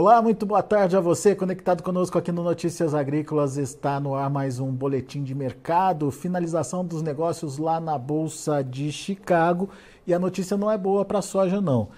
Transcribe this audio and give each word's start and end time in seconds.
Olá, 0.00 0.22
muito 0.22 0.46
boa 0.46 0.62
tarde 0.62 0.96
a 0.96 1.00
você 1.00 1.34
conectado 1.34 1.82
conosco 1.82 2.16
aqui 2.16 2.30
no 2.30 2.44
Notícias 2.44 2.94
Agrícolas. 2.94 3.56
Está 3.56 3.98
no 3.98 4.14
ar 4.14 4.30
mais 4.30 4.60
um 4.60 4.70
boletim 4.70 5.24
de 5.24 5.34
mercado, 5.34 6.12
finalização 6.12 6.84
dos 6.84 7.02
negócios 7.02 7.58
lá 7.58 7.80
na 7.80 7.98
Bolsa 7.98 8.62
de 8.62 8.92
Chicago. 8.92 9.68
E 10.06 10.14
a 10.14 10.18
notícia 10.20 10.56
não 10.56 10.70
é 10.70 10.78
boa 10.78 11.04
para 11.04 11.18
a 11.18 11.22
soja, 11.22 11.60
não. 11.60 11.88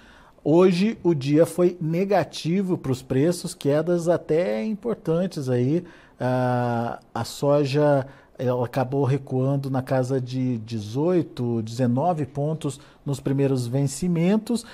Hoje 0.43 0.99
o 1.03 1.13
dia 1.15 1.45
foi 1.45 1.77
negativo 1.79 2.79
para 2.79 2.91
os 2.91 3.03
preços, 3.03 3.53
quedas 3.53 4.09
até 4.09 4.65
importantes 4.65 5.51
aí. 5.51 5.85
Ah, 6.19 7.01
a 7.15 7.23
soja 7.23 8.07
ela 8.39 8.65
acabou 8.65 9.05
recuando 9.05 9.69
na 9.69 9.83
casa 9.83 10.19
de 10.19 10.57
18, 10.61 11.61
19 11.61 12.25
pontos 12.25 12.81
nos 13.05 13.21
primeiros 13.21 13.67
vencimentos 13.67 14.65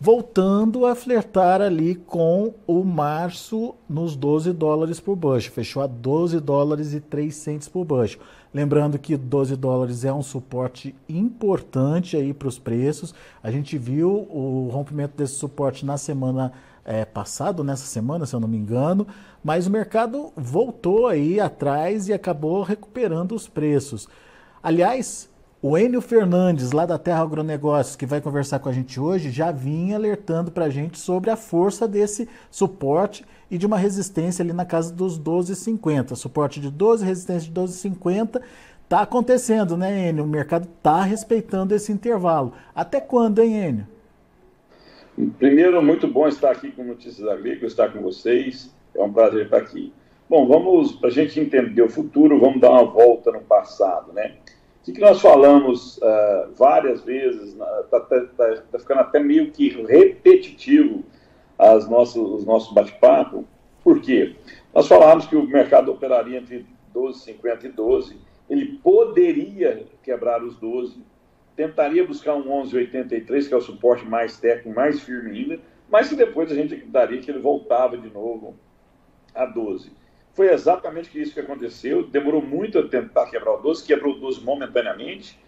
voltando 0.00 0.86
a 0.86 0.94
flertar 0.94 1.60
ali 1.60 1.94
com 1.94 2.54
o 2.66 2.82
março 2.82 3.74
nos 3.86 4.16
12 4.16 4.50
dólares 4.54 4.98
por 4.98 5.14
bushel. 5.14 5.52
Fechou 5.52 5.82
a 5.82 5.86
12 5.86 6.40
dólares 6.40 6.94
e 6.94 7.00
3 7.00 7.34
centes 7.34 7.68
por 7.68 7.84
bushel. 7.84 8.18
Lembrando 8.52 8.98
que 8.98 9.14
12 9.14 9.54
dólares 9.56 10.04
é 10.04 10.12
um 10.12 10.22
suporte 10.22 10.94
importante 11.06 12.16
aí 12.16 12.32
para 12.32 12.48
os 12.48 12.58
preços. 12.58 13.14
A 13.42 13.50
gente 13.50 13.76
viu 13.76 14.10
o 14.10 14.70
rompimento 14.72 15.16
desse 15.16 15.34
suporte 15.34 15.84
na 15.84 15.98
semana 15.98 16.50
é, 16.82 17.04
passada, 17.04 17.62
nessa 17.62 17.84
semana, 17.84 18.24
se 18.24 18.34
eu 18.34 18.40
não 18.40 18.48
me 18.48 18.56
engano, 18.56 19.06
mas 19.44 19.66
o 19.66 19.70
mercado 19.70 20.32
voltou 20.34 21.06
aí 21.06 21.38
atrás 21.38 22.08
e 22.08 22.12
acabou 22.12 22.62
recuperando 22.62 23.32
os 23.32 23.46
preços. 23.46 24.08
Aliás, 24.62 25.29
o 25.62 25.76
Enio 25.76 26.00
Fernandes, 26.00 26.72
lá 26.72 26.86
da 26.86 26.98
Terra 26.98 27.20
Agronegócios, 27.20 27.94
que 27.94 28.06
vai 28.06 28.20
conversar 28.20 28.60
com 28.60 28.70
a 28.70 28.72
gente 28.72 28.98
hoje, 28.98 29.30
já 29.30 29.52
vinha 29.52 29.96
alertando 29.96 30.50
para 30.50 30.64
a 30.64 30.70
gente 30.70 30.98
sobre 30.98 31.28
a 31.28 31.36
força 31.36 31.86
desse 31.86 32.26
suporte 32.50 33.26
e 33.50 33.58
de 33.58 33.66
uma 33.66 33.76
resistência 33.76 34.42
ali 34.42 34.54
na 34.54 34.64
casa 34.64 34.90
dos 34.90 35.20
12,50. 35.20 36.14
Suporte 36.14 36.60
de 36.60 36.70
12, 36.70 37.04
resistência 37.04 37.52
de 37.52 37.60
12,50. 37.60 38.40
Está 38.84 39.02
acontecendo, 39.02 39.76
né, 39.76 40.08
Enio? 40.08 40.24
O 40.24 40.26
mercado 40.26 40.66
está 40.66 41.02
respeitando 41.02 41.74
esse 41.74 41.92
intervalo. 41.92 42.54
Até 42.74 42.98
quando, 42.98 43.42
hein, 43.42 43.68
Enio? 43.68 43.86
Primeiro, 45.38 45.82
muito 45.82 46.08
bom 46.08 46.26
estar 46.26 46.52
aqui 46.52 46.72
com 46.72 46.84
Notícias 46.84 47.28
Agrícolas, 47.28 47.72
estar 47.72 47.92
com 47.92 48.00
vocês. 48.00 48.74
É 48.94 49.02
um 49.02 49.12
prazer 49.12 49.44
estar 49.44 49.58
aqui. 49.58 49.92
Bom, 50.26 50.46
vamos, 50.46 50.92
para 50.92 51.10
a 51.10 51.12
gente 51.12 51.38
entender 51.38 51.82
o 51.82 51.90
futuro, 51.90 52.40
vamos 52.40 52.60
dar 52.60 52.70
uma 52.70 52.84
volta 52.84 53.30
no 53.30 53.40
passado, 53.40 54.12
né? 54.14 54.36
Que, 54.82 54.92
que 54.92 55.00
nós 55.00 55.20
falamos 55.20 55.98
uh, 55.98 56.52
várias 56.56 57.02
vezes, 57.02 57.52
está 57.52 58.00
tá, 58.00 58.20
tá, 58.36 58.62
tá 58.72 58.78
ficando 58.78 59.00
até 59.00 59.20
meio 59.20 59.50
que 59.50 59.68
repetitivo 59.68 61.04
as 61.58 61.88
nossas, 61.88 62.16
os 62.16 62.44
nossos 62.44 62.72
bate-papo. 62.72 63.44
Por 63.84 64.00
quê? 64.00 64.36
Nós 64.74 64.86
falamos 64.86 65.26
que 65.26 65.36
o 65.36 65.46
mercado 65.46 65.92
operaria 65.92 66.38
entre 66.38 66.66
12,50 66.94 67.64
e 67.64 67.68
12, 67.68 68.16
ele 68.48 68.78
poderia 68.82 69.86
quebrar 70.02 70.42
os 70.42 70.56
12, 70.56 71.02
tentaria 71.54 72.06
buscar 72.06 72.34
um 72.34 72.44
11,83, 72.64 73.48
que 73.48 73.54
é 73.54 73.56
o 73.56 73.60
suporte 73.60 74.04
mais 74.06 74.38
técnico, 74.38 74.74
mais 74.74 75.00
firme 75.00 75.30
ainda, 75.30 75.60
mas 75.90 76.08
que 76.08 76.16
depois 76.16 76.50
a 76.50 76.54
gente 76.54 76.76
daria 76.86 77.20
que 77.20 77.30
ele 77.30 77.40
voltava 77.40 77.98
de 77.98 78.08
novo 78.10 78.54
a 79.34 79.44
12. 79.44 79.92
Foi 80.34 80.52
exatamente 80.52 81.20
isso 81.20 81.34
que 81.34 81.40
aconteceu. 81.40 82.06
Demorou 82.06 82.42
muito 82.42 82.78
a 82.78 82.88
tentar 82.88 83.26
quebrar 83.30 83.54
o 83.54 83.62
12, 83.62 83.84
quebrou 83.84 84.14
o 84.14 84.20
12 84.20 84.42
momentaneamente, 84.42 85.38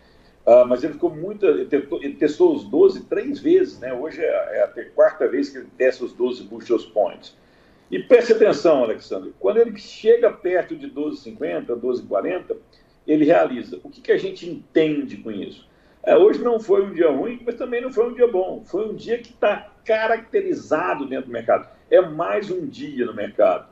uh, 0.46 0.66
mas 0.66 0.82
ele 0.82 0.94
ficou 0.94 1.10
muito. 1.14 1.46
Ele, 1.46 1.66
tentou, 1.66 2.02
ele, 2.02 2.14
testou 2.14 2.54
os 2.54 2.64
12 2.64 3.04
três 3.04 3.38
vezes, 3.38 3.78
né? 3.78 3.92
Hoje 3.92 4.20
é, 4.20 4.26
é, 4.26 4.62
a 4.64 4.90
quarta 4.90 5.28
vez 5.28 5.48
que 5.48 5.58
ele 5.58 5.68
testa 5.76 6.04
os 6.04 6.12
12 6.12 6.44
bushels 6.44 6.84
points. 6.86 7.36
E 7.90 7.98
preste 7.98 8.32
atenção, 8.32 8.82
Alexandre, 8.82 9.34
quando 9.38 9.58
ele 9.58 9.78
chega 9.78 10.32
perto 10.32 10.74
de 10.74 10.88
12,50, 10.90 11.66
12,40, 11.78 12.56
ele 13.06 13.26
realiza. 13.26 13.78
O 13.84 13.90
que, 13.90 14.00
que 14.00 14.10
a 14.10 14.16
gente 14.16 14.48
entende 14.48 15.18
com 15.18 15.30
isso? 15.30 15.68
É, 16.02 16.16
hoje 16.16 16.42
não 16.42 16.58
foi 16.58 16.84
um 16.84 16.92
dia 16.92 17.10
ruim, 17.10 17.40
mas 17.44 17.54
também 17.54 17.80
não 17.80 17.92
foi 17.92 18.08
um 18.08 18.14
dia 18.14 18.26
bom. 18.26 18.64
Foi 18.64 18.88
um 18.88 18.94
dia 18.94 19.18
que 19.18 19.30
está 19.30 19.70
caracterizado 19.84 21.06
dentro 21.06 21.26
do 21.26 21.32
mercado. 21.32 21.68
É 21.90 22.00
mais 22.00 22.50
um 22.50 22.66
dia 22.66 23.04
no 23.04 23.14
mercado. 23.14 23.71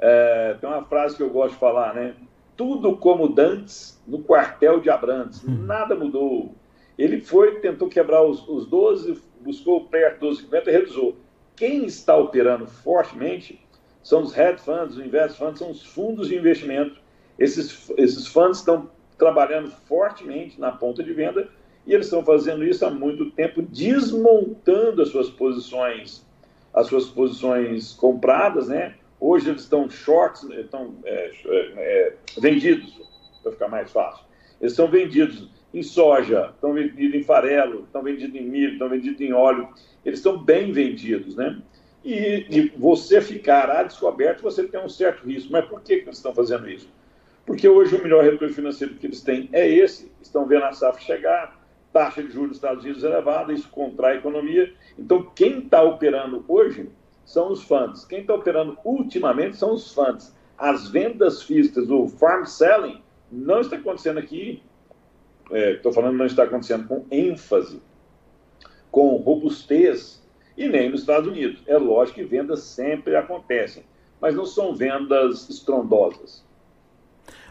É, 0.00 0.56
tem 0.60 0.68
uma 0.68 0.84
frase 0.84 1.16
que 1.16 1.22
eu 1.22 1.30
gosto 1.30 1.52
de 1.52 1.60
falar, 1.60 1.94
né? 1.94 2.14
Tudo 2.56 2.96
como 2.96 3.28
dantes 3.28 4.00
no 4.06 4.22
quartel 4.22 4.80
de 4.80 4.88
Abrantes. 4.90 5.44
Hum. 5.46 5.64
Nada 5.66 5.94
mudou. 5.94 6.54
Ele 6.98 7.20
foi, 7.20 7.60
tentou 7.60 7.88
quebrar 7.88 8.22
os, 8.22 8.46
os 8.48 8.66
12, 8.66 9.20
buscou 9.40 9.84
perto 9.86 10.20
dos 10.20 10.38
50 10.38 10.70
e 10.70 10.72
reduziu. 10.72 11.16
Quem 11.56 11.84
está 11.84 12.16
operando 12.16 12.66
fortemente 12.66 13.60
são 14.02 14.22
os 14.22 14.36
hedge 14.36 14.62
funds, 14.62 14.96
os 14.96 15.04
invest 15.04 15.38
funds, 15.38 15.58
são 15.58 15.70
os 15.70 15.84
fundos 15.84 16.28
de 16.28 16.36
investimento. 16.36 16.98
Esses, 17.38 17.90
esses 17.96 18.26
fundos 18.26 18.58
estão 18.58 18.90
trabalhando 19.18 19.70
fortemente 19.70 20.58
na 20.58 20.72
ponta 20.72 21.02
de 21.02 21.12
venda 21.12 21.48
e 21.86 21.92
eles 21.92 22.06
estão 22.06 22.24
fazendo 22.24 22.64
isso 22.64 22.84
há 22.84 22.90
muito 22.90 23.30
tempo, 23.30 23.62
desmontando 23.62 25.02
as 25.02 25.08
suas 25.08 25.28
posições, 25.28 26.26
as 26.72 26.86
suas 26.86 27.06
posições 27.06 27.92
compradas, 27.92 28.68
né? 28.68 28.94
Hoje 29.20 29.50
eles 29.50 29.62
estão 29.62 29.88
shorts, 29.90 30.42
estão 30.44 30.94
é, 31.04 31.30
é, 31.44 32.14
vendidos, 32.40 32.98
para 33.42 33.52
ficar 33.52 33.68
mais 33.68 33.90
fácil. 33.92 34.24
Eles 34.60 34.72
estão 34.72 34.88
vendidos 34.88 35.50
em 35.72 35.82
soja, 35.82 36.50
estão 36.54 36.72
vendidos 36.72 37.14
em 37.14 37.22
farelo, 37.22 37.84
estão 37.84 38.02
vendidos 38.02 38.34
em 38.34 38.44
milho, 38.44 38.72
estão 38.72 38.88
vendidos 38.88 39.20
em 39.20 39.32
óleo. 39.32 39.68
Eles 40.04 40.18
estão 40.18 40.38
bem 40.38 40.72
vendidos, 40.72 41.36
né? 41.36 41.60
E, 42.02 42.46
e 42.50 42.72
você 42.76 43.20
ficar 43.20 43.70
a 43.70 43.82
descoberto, 43.82 44.42
você 44.42 44.64
tem 44.66 44.80
um 44.80 44.88
certo 44.88 45.26
risco. 45.26 45.52
Mas 45.52 45.66
por 45.66 45.82
que, 45.82 45.98
que 45.98 46.04
eles 46.04 46.16
estão 46.16 46.34
fazendo 46.34 46.68
isso? 46.68 46.88
Porque 47.44 47.68
hoje 47.68 47.96
o 47.96 48.02
melhor 48.02 48.24
retorno 48.24 48.54
financeiro 48.54 48.94
que 48.94 49.06
eles 49.06 49.20
têm 49.20 49.48
é 49.52 49.68
esse. 49.68 50.10
Estão 50.20 50.46
vendo 50.46 50.64
a 50.64 50.72
safra 50.72 51.00
chegar, 51.00 51.60
taxa 51.92 52.22
de 52.22 52.30
juros 52.30 52.50
dos 52.50 52.58
Estados 52.58 52.84
Unidos 52.84 53.04
elevada, 53.04 53.52
isso 53.52 53.68
contrai 53.70 54.14
a 54.14 54.18
economia. 54.18 54.72
Então, 54.98 55.30
quem 55.34 55.58
está 55.58 55.82
operando 55.82 56.44
hoje 56.48 56.88
são 57.30 57.52
os 57.52 57.62
funds. 57.62 58.04
Quem 58.04 58.22
está 58.22 58.34
operando 58.34 58.76
ultimamente 58.84 59.56
são 59.56 59.74
os 59.74 59.94
funds. 59.94 60.34
As 60.58 60.88
vendas 60.88 61.44
físicas, 61.44 61.88
o 61.88 62.08
farm 62.08 62.44
selling, 62.44 63.00
não 63.30 63.60
está 63.60 63.76
acontecendo 63.76 64.18
aqui, 64.18 64.60
estou 65.48 65.92
é, 65.92 65.94
falando 65.94 66.18
não 66.18 66.26
está 66.26 66.42
acontecendo 66.42 66.88
com 66.88 67.06
ênfase, 67.08 67.80
com 68.90 69.14
robustez, 69.16 70.20
e 70.56 70.68
nem 70.68 70.90
nos 70.90 71.02
Estados 71.02 71.28
Unidos. 71.28 71.62
É 71.68 71.78
lógico 71.78 72.18
que 72.18 72.24
vendas 72.24 72.64
sempre 72.64 73.14
acontecem, 73.14 73.84
mas 74.20 74.34
não 74.34 74.44
são 74.44 74.74
vendas 74.74 75.48
estrondosas. 75.48 76.44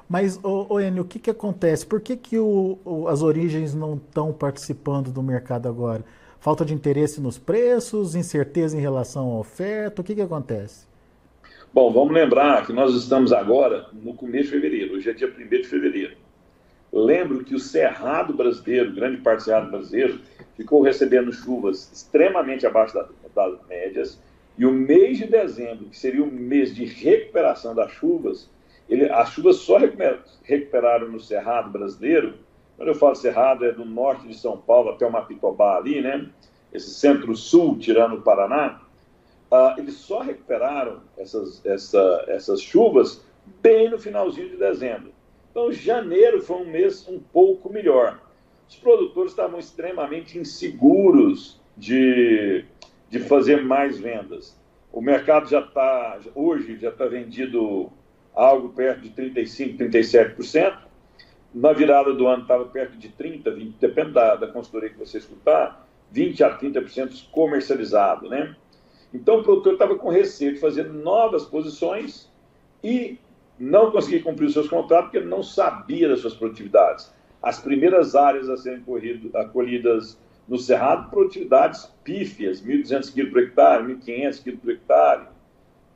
Mas, 0.10 0.44
ô, 0.44 0.66
ô 0.74 0.80
Enio, 0.82 1.04
o 1.04 1.06
que, 1.06 1.20
que 1.20 1.30
acontece? 1.30 1.86
Por 1.86 2.02
que, 2.02 2.18
que 2.18 2.38
o, 2.38 2.80
o, 2.84 3.08
as 3.08 3.22
origens 3.22 3.74
não 3.74 3.96
estão 3.96 4.34
participando 4.34 5.10
do 5.10 5.24
mercado 5.24 5.70
agora? 5.70 6.04
Falta 6.40 6.64
de 6.64 6.74
interesse 6.74 7.20
nos 7.20 7.38
preços, 7.38 8.16
incerteza 8.16 8.78
em 8.78 8.80
relação 8.80 9.30
à 9.30 9.40
oferta, 9.40 10.00
o 10.00 10.04
que, 10.04 10.16
que 10.16 10.22
acontece? 10.22 10.88
Bom, 11.74 11.92
vamos 11.92 12.14
lembrar 12.14 12.66
que 12.66 12.72
nós 12.72 12.96
estamos 12.96 13.34
agora 13.34 13.88
no 13.92 14.14
começo 14.14 14.46
de 14.46 14.52
fevereiro, 14.52 14.94
hoje 14.94 15.10
é 15.10 15.14
dia 15.14 15.28
1 15.28 15.48
de 15.50 15.68
fevereiro. 15.68 16.16
Lembro 16.94 17.44
que 17.44 17.54
o 17.54 17.60
cerrado 17.60 18.34
brasileiro, 18.34 18.94
grande 18.94 19.18
parte 19.18 19.40
do 19.40 19.44
cerrado 19.44 19.70
brasileiro, 19.70 20.20
ficou 20.56 20.82
recebendo 20.82 21.34
chuvas 21.34 21.92
extremamente 21.92 22.66
abaixo 22.66 22.96
das 23.36 23.68
médias, 23.68 24.18
e 24.58 24.66
o 24.66 24.72
mês 24.72 25.18
de 25.18 25.28
dezembro, 25.28 25.90
que 25.90 25.98
seria 25.98 26.24
o 26.24 26.32
mês 26.32 26.74
de 26.74 26.86
recuperação 26.86 27.76
das 27.76 27.92
chuvas, 27.92 28.50
ele, 28.88 29.10
as 29.12 29.30
chuvas 29.32 29.58
só 29.58 29.78
recuperaram 30.44 31.10
no 31.10 31.20
cerrado 31.20 31.70
brasileiro 31.70 32.36
quando 32.80 32.88
eu 32.88 32.96
falo 32.96 33.14
Cerrado, 33.14 33.66
é 33.66 33.74
do 33.74 33.84
norte 33.84 34.26
de 34.26 34.34
São 34.34 34.58
Paulo 34.58 34.92
até 34.92 35.06
o 35.06 35.12
Mapitobá 35.12 35.76
ali, 35.76 36.00
né? 36.00 36.30
Esse 36.72 36.92
centro-sul, 36.92 37.78
tirando 37.78 38.16
o 38.16 38.22
Paraná. 38.22 38.80
Ah, 39.52 39.76
eles 39.78 39.96
só 39.96 40.22
recuperaram 40.22 41.02
essas, 41.18 41.66
essa, 41.66 42.24
essas 42.30 42.62
chuvas 42.62 43.22
bem 43.62 43.90
no 43.90 44.00
finalzinho 44.00 44.48
de 44.48 44.56
dezembro. 44.56 45.12
Então, 45.52 45.70
janeiro 45.74 46.42
foi 46.42 46.56
um 46.56 46.72
mês 46.72 47.06
um 47.10 47.20
pouco 47.20 47.70
melhor. 47.70 48.18
Os 48.70 48.78
produtores 48.78 49.34
estavam 49.34 49.60
extremamente 49.60 50.40
inseguros 50.40 51.60
de, 51.76 52.64
de 53.10 53.20
fazer 53.20 53.62
mais 53.62 54.00
vendas. 54.00 54.58
O 54.90 55.02
mercado 55.02 55.50
já 55.50 55.60
está, 55.60 56.18
hoje, 56.34 56.78
já 56.80 56.92
está 56.92 57.08
vendido 57.08 57.92
algo 58.34 58.70
perto 58.70 59.02
de 59.02 59.10
35%, 59.10 59.78
37%. 59.78 60.89
Na 61.54 61.74
virada 61.74 62.14
do 62.14 62.28
ano 62.28 62.44
estava 62.44 62.66
perto 62.66 62.98
de 62.98 63.10
30%, 63.10 63.44
20%, 63.44 63.74
depende 63.80 64.12
da, 64.12 64.36
da 64.36 64.48
consultoria 64.48 64.90
que 64.90 65.00
você 65.00 65.18
escutar, 65.18 65.88
20% 66.14 66.42
a 66.42 66.58
30% 66.58 67.30
comercializado, 67.32 68.30
né? 68.30 68.56
Então 69.14 69.40
o 69.40 69.44
produtor 69.44 69.74
estava 69.74 69.96
com 69.96 70.10
receio 70.10 70.54
de 70.54 70.60
fazer 70.60 70.84
novas 70.84 71.46
posições 71.46 72.30
e 72.84 73.18
não 73.60 73.92
conseguir 73.92 74.22
cumprir 74.22 74.46
os 74.46 74.54
seus 74.54 74.70
contratos 74.70 75.12
porque 75.12 75.26
não 75.26 75.42
sabia 75.42 76.08
das 76.08 76.20
suas 76.20 76.36
produtividades. 76.36 77.12
As 77.42 77.60
primeiras 77.60 78.16
áreas 78.16 78.50
a 78.50 78.58
serem 78.58 78.82
corrido, 78.82 79.36
acolhidas 79.36 80.18
no 80.48 80.58
Cerrado, 80.58 81.10
produtividades 81.10 81.92
pífias, 82.04 82.62
1.200 82.62 83.14
kg 83.14 83.32
por 83.32 83.42
hectare, 83.42 83.84
1.500 83.84 84.44
kg 84.44 84.58
por 84.58 84.72
hectare. 84.72 85.28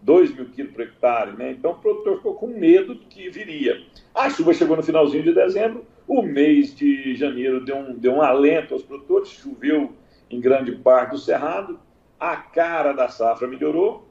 2 0.03 0.35
mil 0.35 0.45
quilos 0.49 0.73
por 0.73 0.81
hectare, 0.81 1.35
né? 1.35 1.51
Então 1.51 1.71
o 1.71 1.75
produtor 1.75 2.17
ficou 2.17 2.35
com 2.35 2.47
medo 2.47 2.93
do 2.93 3.05
que 3.05 3.29
viria. 3.29 3.81
A 4.13 4.29
chuva 4.29 4.53
chegou 4.53 4.75
no 4.75 4.83
finalzinho 4.83 5.23
de 5.23 5.33
dezembro, 5.33 5.85
o 6.07 6.21
mês 6.21 6.75
de 6.75 7.15
janeiro 7.15 7.63
deu 7.63 7.77
um, 7.77 7.97
deu 7.97 8.13
um 8.13 8.21
alento 8.21 8.73
aos 8.73 8.83
produtores, 8.83 9.29
choveu 9.29 9.93
em 10.29 10.39
grande 10.39 10.73
parte 10.73 11.11
do 11.11 11.17
cerrado, 11.17 11.79
a 12.19 12.35
cara 12.35 12.93
da 12.93 13.07
safra 13.07 13.47
melhorou, 13.47 14.07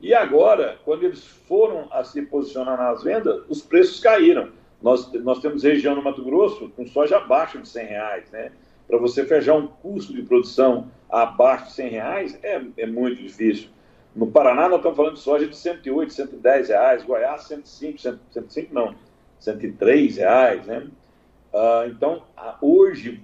e 0.00 0.14
agora, 0.14 0.78
quando 0.84 1.04
eles 1.04 1.26
foram 1.26 1.88
a 1.90 2.04
se 2.04 2.22
posicionar 2.22 2.76
nas 2.76 3.02
vendas, 3.02 3.42
os 3.48 3.62
preços 3.62 3.98
caíram. 4.00 4.50
Nós, 4.82 5.10
nós 5.22 5.40
temos 5.40 5.62
região 5.62 5.94
no 5.94 6.02
Mato 6.02 6.22
Grosso 6.22 6.68
com 6.76 6.86
soja 6.86 7.16
abaixo 7.16 7.58
de 7.58 7.68
100 7.68 7.86
reais, 7.86 8.30
né? 8.30 8.52
Para 8.86 8.98
você 8.98 9.24
fechar 9.24 9.54
um 9.54 9.66
custo 9.66 10.12
de 10.12 10.22
produção 10.22 10.90
abaixo 11.08 11.66
de 11.66 11.72
100 11.72 11.88
reais 11.88 12.38
é, 12.42 12.62
é 12.76 12.86
muito 12.86 13.22
difícil. 13.22 13.70
No 14.16 14.26
Paraná, 14.26 14.66
nós 14.66 14.78
estamos 14.78 14.96
falando 14.96 15.14
de 15.14 15.20
soja 15.20 15.46
de 15.46 15.54
108, 15.54 16.14
110 16.14 16.68
reais, 16.70 17.04
Goiás, 17.04 17.42
105, 17.42 17.98
105 18.30 18.74
não, 18.74 18.94
103 19.38 20.16
reais, 20.16 20.64
né? 20.64 20.86
Ah, 21.52 21.84
então, 21.86 22.22
hoje, 22.62 23.20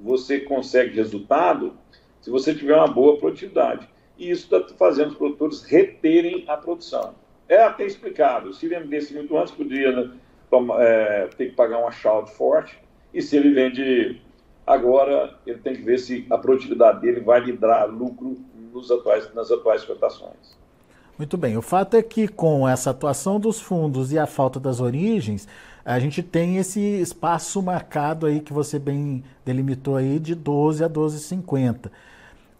você 0.00 0.38
consegue 0.38 0.94
resultado 0.94 1.76
se 2.20 2.30
você 2.30 2.54
tiver 2.54 2.76
uma 2.76 2.86
boa 2.86 3.18
produtividade. 3.18 3.88
E 4.16 4.30
isso 4.30 4.44
está 4.44 4.74
fazendo 4.76 5.10
os 5.10 5.16
produtores 5.16 5.62
reterem 5.64 6.44
a 6.46 6.56
produção. 6.56 7.16
É 7.48 7.62
até 7.62 7.84
explicado. 7.84 8.54
Se 8.54 8.68
vendesse 8.68 9.14
muito 9.14 9.36
antes, 9.36 9.52
poderia 9.52 9.90
né, 9.90 10.12
é, 10.78 11.28
ter 11.36 11.46
que 11.46 11.56
pagar 11.56 11.80
um 11.80 11.88
achado 11.88 12.28
forte. 12.28 12.78
E 13.12 13.20
se 13.20 13.36
ele 13.36 13.52
vende 13.52 14.22
agora, 14.64 15.36
ele 15.44 15.58
tem 15.58 15.74
que 15.74 15.82
ver 15.82 15.98
se 15.98 16.26
a 16.30 16.38
produtividade 16.38 17.00
dele 17.00 17.20
vai 17.20 17.40
lhe 17.40 17.52
dar 17.52 17.86
lucro 17.86 18.36
nos 18.72 18.90
atuais, 18.90 19.32
nas 19.34 19.50
atuais 19.50 19.84
cotações. 19.84 20.58
Muito 21.18 21.36
bem. 21.36 21.56
O 21.56 21.62
fato 21.62 21.96
é 21.96 22.02
que 22.02 22.28
com 22.28 22.68
essa 22.68 22.90
atuação 22.90 23.40
dos 23.40 23.60
fundos 23.60 24.12
e 24.12 24.18
a 24.18 24.26
falta 24.26 24.60
das 24.60 24.80
origens, 24.80 25.48
a 25.84 25.98
gente 25.98 26.22
tem 26.22 26.58
esse 26.58 26.80
espaço 26.80 27.60
marcado 27.60 28.26
aí 28.26 28.40
que 28.40 28.52
você 28.52 28.78
bem 28.78 29.24
delimitou 29.44 29.96
aí 29.96 30.18
de 30.18 30.34
12 30.34 30.84
a 30.84 30.88
12,50. 30.88 31.90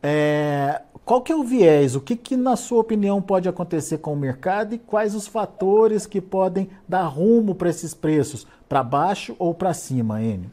É, 0.03 0.83
qual 1.05 1.23
que 1.23 1.33
é 1.33 1.37
o 1.37 1.45
viés? 1.45 1.95
O 1.95 2.01
que, 2.01 2.17
que, 2.17 2.37
na 2.37 2.57
sua 2.57 2.81
opinião, 2.81 3.23
pode 3.23 3.49
acontecer 3.49 3.99
com 3.99 4.13
o 4.13 4.17
mercado 4.17 4.75
e 4.75 4.79
quais 4.79 5.15
os 5.15 5.27
fatores 5.27 6.07
que 6.07 6.21
podem 6.21 6.69
dar 6.89 7.07
rumo 7.07 7.55
para 7.55 7.71
esses 7.71 7.95
preços, 7.95 8.47
para 8.69 8.83
baixo 8.83 9.37
ou 9.39 9.55
para 9.55 9.73
cima, 9.73 10.23
Enio? 10.23 10.51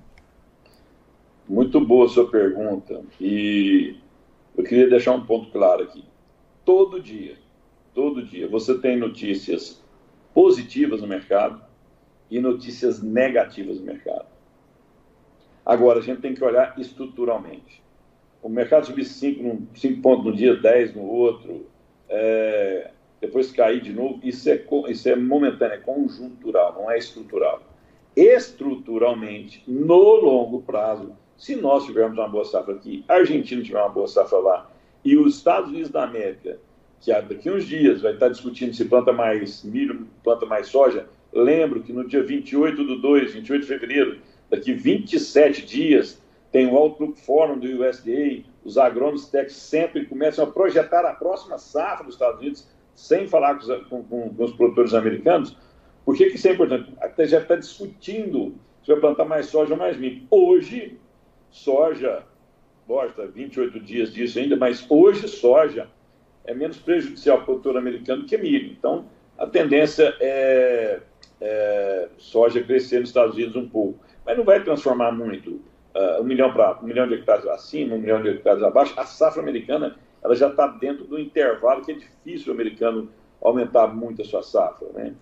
Muito 1.47 1.79
boa 1.79 2.07
sua 2.07 2.29
pergunta. 2.29 3.01
E 3.19 3.95
eu 4.57 4.63
queria 4.63 4.89
deixar 4.89 5.13
um 5.13 5.25
ponto 5.25 5.51
claro 5.51 5.83
aqui. 5.83 6.03
Todo 6.63 7.01
dia, 7.01 7.37
todo 7.93 8.23
dia, 8.23 8.47
você 8.47 8.77
tem 8.77 8.97
notícias 8.97 9.83
positivas 10.33 11.01
no 11.01 11.07
mercado 11.07 11.61
e 12.29 12.39
notícias 12.39 13.01
negativas 13.01 13.79
no 13.79 13.85
mercado. 13.85 14.25
Agora, 15.65 15.99
a 15.99 16.01
gente 16.01 16.21
tem 16.21 16.33
que 16.33 16.43
olhar 16.43 16.79
estruturalmente. 16.79 17.83
O 18.41 18.49
mercado 18.49 18.85
subir 18.85 19.05
5 19.05 20.01
pontos 20.01 20.25
no 20.25 20.33
dia, 20.33 20.55
10 20.55 20.95
no 20.95 21.03
outro, 21.03 21.65
é, 22.07 22.91
depois 23.19 23.51
cair 23.51 23.81
de 23.81 23.91
novo, 23.91 24.19
isso 24.23 24.47
é, 24.49 24.63
isso 24.89 25.09
é 25.09 25.15
momentâneo, 25.15 25.75
é 25.75 25.79
conjuntural, 25.79 26.73
não 26.73 26.91
é 26.91 26.97
estrutural. 26.97 27.63
Estruturalmente, 28.15 29.63
no 29.67 30.15
longo 30.15 30.61
prazo, 30.61 31.17
se 31.37 31.55
nós 31.55 31.85
tivermos 31.85 32.17
uma 32.17 32.27
boa 32.27 32.45
safra 32.45 32.75
aqui, 32.75 33.03
a 33.07 33.15
Argentina 33.15 33.61
tiver 33.61 33.79
uma 33.79 33.89
boa 33.89 34.07
safra 34.07 34.37
lá, 34.39 34.71
e 35.03 35.17
os 35.17 35.37
Estados 35.37 35.69
Unidos 35.69 35.89
da 35.89 36.03
América, 36.03 36.57
que 36.99 37.11
daqui 37.11 37.51
uns 37.51 37.65
dias 37.65 38.01
vai 38.01 38.13
estar 38.13 38.29
discutindo 38.29 38.73
se 38.73 38.85
planta 38.85 39.11
mais 39.11 39.63
milho, 39.63 40.07
planta 40.23 40.45
mais 40.45 40.67
soja, 40.67 41.07
lembro 41.31 41.83
que 41.83 41.93
no 41.93 42.07
dia 42.07 42.23
28 42.23 42.83
do 42.83 42.99
2, 42.99 43.33
28 43.33 43.61
de 43.61 43.67
fevereiro, 43.67 44.19
daqui 44.49 44.73
27 44.73 45.65
dias, 45.65 46.21
tem 46.51 46.67
o 46.67 46.77
Outlook 46.77 47.19
Forum 47.19 47.59
do 47.59 47.67
USDA, 47.67 48.43
os 48.63 48.77
agrônomos 48.77 49.27
tech 49.27 49.51
sempre 49.51 50.05
começam 50.05 50.45
a 50.45 50.47
projetar 50.47 51.05
a 51.05 51.13
próxima 51.13 51.57
safra 51.57 52.05
dos 52.05 52.15
Estados 52.15 52.39
Unidos, 52.39 52.67
sem 52.95 53.27
falar 53.27 53.55
com 53.55 53.61
os, 53.61 53.87
com, 53.87 54.03
com 54.03 54.43
os 54.43 54.53
produtores 54.53 54.93
americanos. 54.93 55.55
Por 56.05 56.15
que, 56.15 56.29
que 56.29 56.37
isso 56.37 56.47
é 56.47 56.53
importante? 56.53 56.93
Até 57.01 57.27
já 57.27 57.39
está 57.39 57.55
discutindo 57.55 58.55
se 58.83 58.91
vai 58.91 59.01
plantar 59.01 59.25
mais 59.25 59.47
soja 59.47 59.73
ou 59.73 59.79
mais 59.79 59.97
milho. 59.97 60.25
Hoje, 60.31 60.97
soja, 61.55 62.23
lógico, 62.87 63.25
28 63.25 63.79
dias 63.79 64.13
disso 64.13 64.37
ainda, 64.37 64.57
mas 64.57 64.85
hoje 64.89 65.25
soja 65.27 65.87
é 66.43 66.53
menos 66.53 66.77
prejudicial 66.77 67.37
para 67.37 67.43
o 67.43 67.45
produtor 67.45 67.77
americano 67.77 68.25
que 68.25 68.37
milho. 68.37 68.73
Então, 68.77 69.05
a 69.37 69.47
tendência 69.47 70.13
é, 70.19 70.99
é 71.39 72.09
soja 72.17 72.61
crescer 72.61 72.99
nos 72.99 73.09
Estados 73.09 73.35
Unidos 73.35 73.55
um 73.55 73.69
pouco, 73.69 73.97
mas 74.25 74.37
não 74.37 74.43
vai 74.43 74.61
transformar 74.63 75.13
muito. 75.13 75.61
Uh, 75.95 76.21
um, 76.21 76.25
milhão 76.25 76.51
pra, 76.51 76.77
um 76.83 76.85
milhão 76.85 77.07
de 77.07 77.13
hectares 77.13 77.47
acima, 77.47 77.95
um 77.95 77.99
milhão 77.99 78.21
de 78.21 78.27
hectares 78.27 78.61
abaixo, 78.61 78.93
a 78.97 79.05
safra 79.05 79.41
americana 79.41 79.95
ela 80.21 80.35
já 80.35 80.49
está 80.49 80.67
dentro 80.67 81.05
do 81.05 81.17
intervalo 81.17 81.85
que 81.85 81.93
é 81.93 81.95
difícil 81.95 82.51
o 82.51 82.55
americano 82.55 83.09
aumentar 83.41 83.87
muito 83.87 84.21
a 84.21 84.25
sua 84.25 84.43
safra. 84.43 84.89
Né? 84.93 85.13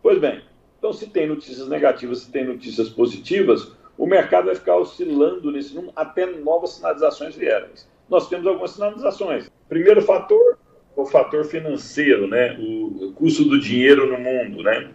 Pois 0.00 0.20
bem, 0.20 0.40
então 0.78 0.92
se 0.92 1.08
tem 1.10 1.26
notícias 1.26 1.66
negativas, 1.66 2.20
se 2.20 2.30
tem 2.30 2.44
notícias 2.44 2.88
positivas, 2.88 3.72
o 4.00 4.06
mercado 4.06 4.46
vai 4.46 4.54
ficar 4.54 4.76
oscilando 4.76 5.52
nesse 5.52 5.74
número 5.74 5.92
até 5.94 6.24
novas 6.24 6.70
sinalizações 6.70 7.36
vierem. 7.36 7.68
Nós 8.08 8.30
temos 8.30 8.46
algumas 8.46 8.70
sinalizações. 8.70 9.50
Primeiro 9.68 10.00
fator, 10.00 10.56
o 10.96 11.04
fator 11.04 11.44
financeiro, 11.44 12.26
né? 12.26 12.56
o 12.58 13.12
custo 13.14 13.44
do 13.44 13.60
dinheiro 13.60 14.10
no 14.10 14.16
mundo. 14.16 14.62
Né? 14.62 14.90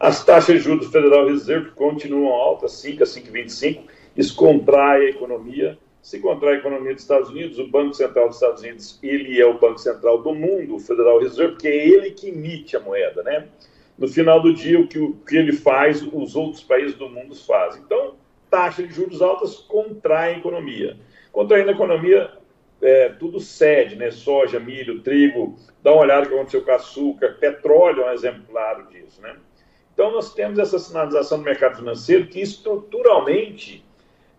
As 0.00 0.24
taxas 0.24 0.56
de 0.56 0.62
juros 0.62 0.86
do 0.86 0.90
Federal 0.90 1.26
Reserve 1.26 1.72
continuam 1.72 2.32
altas, 2.32 2.72
5 2.72 3.02
a 3.02 3.06
5,25, 3.06 3.82
isso 4.16 4.34
contrai 4.34 5.04
a 5.04 5.10
economia. 5.10 5.78
Se 6.00 6.18
contrai 6.18 6.54
a 6.54 6.58
economia 6.58 6.94
dos 6.94 7.02
Estados 7.02 7.28
Unidos, 7.28 7.58
o 7.58 7.68
Banco 7.68 7.92
Central 7.92 8.28
dos 8.28 8.36
Estados 8.36 8.62
Unidos, 8.62 8.98
ele 9.02 9.38
é 9.38 9.44
o 9.44 9.58
Banco 9.58 9.78
Central 9.78 10.22
do 10.22 10.34
mundo, 10.34 10.76
o 10.76 10.80
Federal 10.80 11.20
Reserve, 11.20 11.52
porque 11.52 11.68
é 11.68 11.88
ele 11.88 12.12
que 12.12 12.28
emite 12.28 12.74
a 12.74 12.80
moeda, 12.80 13.22
né? 13.22 13.48
No 13.98 14.08
final 14.08 14.40
do 14.40 14.54
dia, 14.54 14.80
o 14.80 14.86
que, 14.86 14.98
o 14.98 15.12
que 15.12 15.36
ele 15.36 15.52
faz, 15.52 16.00
os 16.02 16.34
outros 16.34 16.62
países 16.62 16.94
do 16.96 17.10
mundo 17.10 17.34
fazem. 17.34 17.82
Então, 17.84 18.14
taxa 18.50 18.82
de 18.82 18.92
juros 18.92 19.22
altas 19.22 19.56
contrai 19.56 20.34
a 20.34 20.38
economia. 20.38 20.96
Contraindo 21.32 21.70
a 21.70 21.74
economia, 21.74 22.32
é, 22.80 23.08
tudo 23.10 23.40
cede, 23.40 23.96
né? 23.96 24.10
Soja, 24.10 24.60
milho, 24.60 25.02
trigo, 25.02 25.58
dá 25.82 25.92
uma 25.92 26.02
olhada 26.02 26.22
no 26.22 26.28
que 26.28 26.34
aconteceu 26.34 26.62
com 26.62 26.72
açúcar, 26.72 27.36
petróleo 27.40 28.02
é 28.02 28.10
um 28.10 28.12
exemplo 28.12 28.42
claro 28.50 28.86
disso, 28.88 29.20
né? 29.20 29.36
Então, 29.92 30.12
nós 30.12 30.34
temos 30.34 30.58
essa 30.58 30.78
sinalização 30.78 31.38
do 31.38 31.44
mercado 31.44 31.76
financeiro 31.76 32.26
que, 32.26 32.40
estruturalmente, 32.40 33.82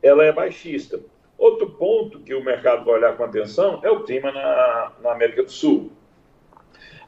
ela 0.03 0.23
é 0.23 0.31
baixista. 0.31 0.99
Outro 1.35 1.71
ponto 1.71 2.19
que 2.19 2.33
o 2.35 2.43
mercado 2.43 2.85
vai 2.85 2.95
olhar 2.95 3.17
com 3.17 3.23
atenção 3.23 3.79
é 3.83 3.89
o 3.89 4.03
clima 4.03 4.31
na, 4.31 4.91
na 5.01 5.11
América 5.11 5.43
do 5.43 5.51
Sul. 5.51 5.91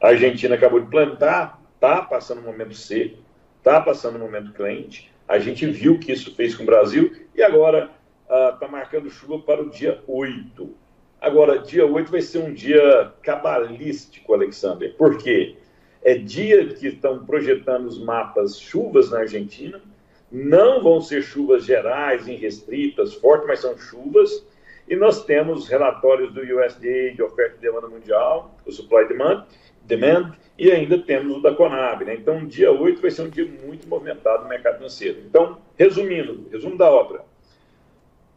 A 0.02 0.08
Argentina 0.08 0.56
acabou 0.56 0.80
de 0.80 0.90
plantar, 0.90 1.60
está 1.74 2.02
passando 2.02 2.40
um 2.40 2.44
momento 2.44 2.74
seco, 2.74 3.18
está 3.58 3.80
passando 3.80 4.16
um 4.16 4.20
momento 4.20 4.52
quente, 4.52 5.12
a 5.30 5.38
gente 5.38 5.64
viu 5.64 5.96
que 5.96 6.10
isso 6.10 6.34
fez 6.34 6.56
com 6.56 6.64
o 6.64 6.66
Brasil 6.66 7.12
e 7.36 7.40
agora 7.40 7.88
está 8.24 8.66
ah, 8.66 8.68
marcando 8.68 9.08
chuva 9.08 9.38
para 9.38 9.62
o 9.62 9.70
dia 9.70 10.02
8. 10.08 10.74
Agora, 11.20 11.60
dia 11.60 11.86
8 11.86 12.10
vai 12.10 12.20
ser 12.20 12.38
um 12.38 12.52
dia 12.52 13.12
cabalístico, 13.22 14.34
Alexander. 14.34 14.92
Por 14.96 15.18
quê? 15.18 15.54
É 16.02 16.14
dia 16.16 16.66
que 16.66 16.88
estão 16.88 17.24
projetando 17.24 17.86
os 17.86 18.02
mapas 18.02 18.58
chuvas 18.58 19.12
na 19.12 19.20
Argentina. 19.20 19.80
Não 20.32 20.82
vão 20.82 21.00
ser 21.00 21.22
chuvas 21.22 21.64
gerais, 21.64 22.26
irrestritas, 22.26 23.14
fortes, 23.14 23.46
mas 23.46 23.60
são 23.60 23.78
chuvas. 23.78 24.44
E 24.88 24.96
nós 24.96 25.24
temos 25.24 25.68
relatórios 25.68 26.34
do 26.34 26.40
USDA 26.40 27.14
de 27.14 27.22
oferta 27.22 27.54
e 27.56 27.60
demanda 27.60 27.86
mundial, 27.86 28.56
o 28.66 28.72
supply 28.72 29.06
demand, 29.06 29.46
demand 29.90 30.32
e 30.58 30.70
ainda 30.70 30.98
temos 30.98 31.36
o 31.36 31.42
da 31.42 31.54
Conab. 31.54 32.04
Né? 32.04 32.14
Então, 32.14 32.46
dia 32.46 32.72
8 32.72 33.02
vai 33.02 33.10
ser 33.10 33.22
um 33.22 33.28
dia 33.28 33.46
muito 33.46 33.88
movimentado 33.88 34.44
no 34.44 34.48
mercado 34.48 34.76
financeiro. 34.76 35.20
Então, 35.26 35.58
resumindo, 35.76 36.46
resumo 36.50 36.78
da 36.78 36.90
obra. 36.90 37.24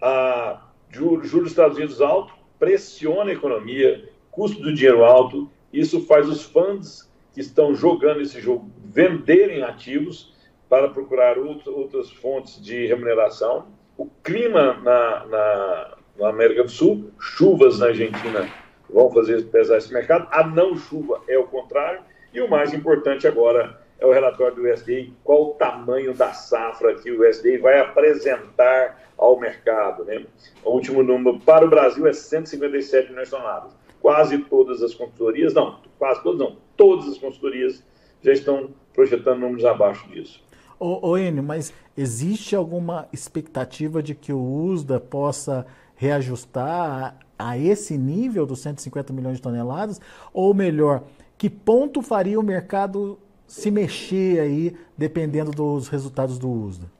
A 0.01 0.61
juros 0.89 1.31
dos 1.31 1.51
Estados 1.51 1.77
Unidos 1.77 2.01
alto, 2.01 2.33
pressiona 2.59 3.31
a 3.31 3.33
economia, 3.33 4.09
custo 4.29 4.61
do 4.61 4.73
dinheiro 4.73 5.03
alto, 5.03 5.49
isso 5.71 6.05
faz 6.05 6.29
os 6.29 6.43
fundos 6.43 7.09
que 7.33 7.41
estão 7.41 7.73
jogando 7.73 8.21
esse 8.21 8.39
jogo 8.39 8.69
venderem 8.85 9.63
ativos 9.63 10.33
para 10.69 10.89
procurar 10.89 11.37
outro, 11.37 11.75
outras 11.75 12.11
fontes 12.11 12.61
de 12.61 12.85
remuneração. 12.85 13.67
O 13.97 14.07
clima 14.23 14.75
na, 14.83 15.25
na, 15.25 15.97
na 16.19 16.29
América 16.29 16.63
do 16.63 16.69
Sul, 16.69 17.11
chuvas 17.19 17.79
na 17.79 17.87
Argentina 17.87 18.47
vão 18.93 19.11
fazer 19.11 19.43
pesar 19.45 19.77
esse 19.77 19.91
mercado. 19.91 20.27
A 20.31 20.45
não 20.45 20.77
chuva 20.77 21.21
é 21.27 21.37
o 21.37 21.47
contrário. 21.47 22.01
E 22.33 22.39
o 22.39 22.49
mais 22.49 22.73
importante 22.73 23.27
agora 23.27 23.79
é 23.99 24.05
o 24.05 24.11
relatório 24.11 24.55
do 24.55 24.69
USDA, 24.69 25.07
qual 25.23 25.43
o 25.43 25.53
tamanho 25.55 26.13
da 26.13 26.33
safra 26.33 26.95
que 26.95 27.11
o 27.11 27.27
USDA 27.27 27.59
vai 27.59 27.79
apresentar 27.79 29.11
ao 29.17 29.39
mercado. 29.39 30.03
Né? 30.03 30.25
O 30.63 30.71
último 30.71 31.03
número 31.03 31.39
para 31.39 31.65
o 31.65 31.69
Brasil 31.69 32.07
é 32.07 32.13
157 32.13 33.09
milhões 33.09 33.29
de 33.29 33.35
toneladas. 33.35 33.71
Quase 34.01 34.37
todas 34.37 34.81
as 34.81 34.93
consultorias, 34.93 35.53
não, 35.53 35.79
quase 35.97 36.21
todas 36.21 36.39
não, 36.39 36.57
Todas 36.75 37.07
as 37.07 37.17
consultorias 37.17 37.83
já 38.21 38.33
estão 38.33 38.71
projetando 38.93 39.39
números 39.39 39.63
abaixo 39.63 40.07
disso. 40.09 40.43
Ô, 40.79 41.09
ô 41.09 41.17
Enio, 41.17 41.43
mas 41.43 41.71
existe 41.95 42.55
alguma 42.55 43.07
expectativa 43.13 44.01
de 44.01 44.15
que 44.15 44.33
o 44.33 44.41
USDA 44.41 44.99
possa 44.99 45.65
reajustar 46.03 47.15
a, 47.39 47.51
a 47.51 47.57
esse 47.57 47.97
nível 47.97 48.45
dos 48.45 48.59
150 48.59 49.13
milhões 49.13 49.37
de 49.37 49.41
toneladas? 49.41 50.01
Ou 50.33 50.53
melhor, 50.53 51.03
que 51.37 51.49
ponto 51.49 52.01
faria 52.01 52.39
o 52.39 52.43
mercado 52.43 53.17
se 53.47 53.71
mexer 53.71 54.39
aí, 54.39 54.75
dependendo 54.97 55.51
dos 55.51 55.87
resultados 55.87 56.37
do 56.37 56.49
USDA? 56.49 56.91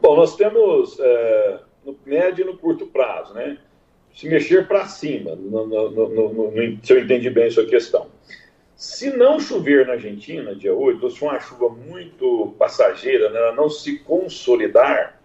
Bom, 0.00 0.16
nós 0.16 0.36
temos 0.36 0.98
é, 0.98 1.60
no 1.84 1.96
médio 2.06 2.42
e 2.42 2.46
no 2.46 2.56
curto 2.56 2.86
prazo, 2.86 3.34
né? 3.34 3.58
Se 4.14 4.28
mexer 4.28 4.66
para 4.66 4.86
cima, 4.86 5.36
no, 5.36 5.66
no, 5.66 5.90
no, 5.90 6.78
se 6.82 6.92
eu 6.92 7.00
entendi 7.00 7.30
bem 7.30 7.46
a 7.46 7.50
sua 7.50 7.66
questão. 7.66 8.06
Se 8.74 9.10
não 9.10 9.38
chover 9.38 9.86
na 9.86 9.94
Argentina, 9.94 10.54
dia 10.54 10.74
8, 10.74 11.02
ou 11.02 11.10
se 11.10 11.18
for 11.18 11.30
uma 11.30 11.40
chuva 11.40 11.68
muito 11.68 12.54
passageira, 12.58 13.28
né, 13.30 13.38
ela 13.38 13.52
não 13.52 13.68
se 13.68 13.98
consolidar, 13.98 15.17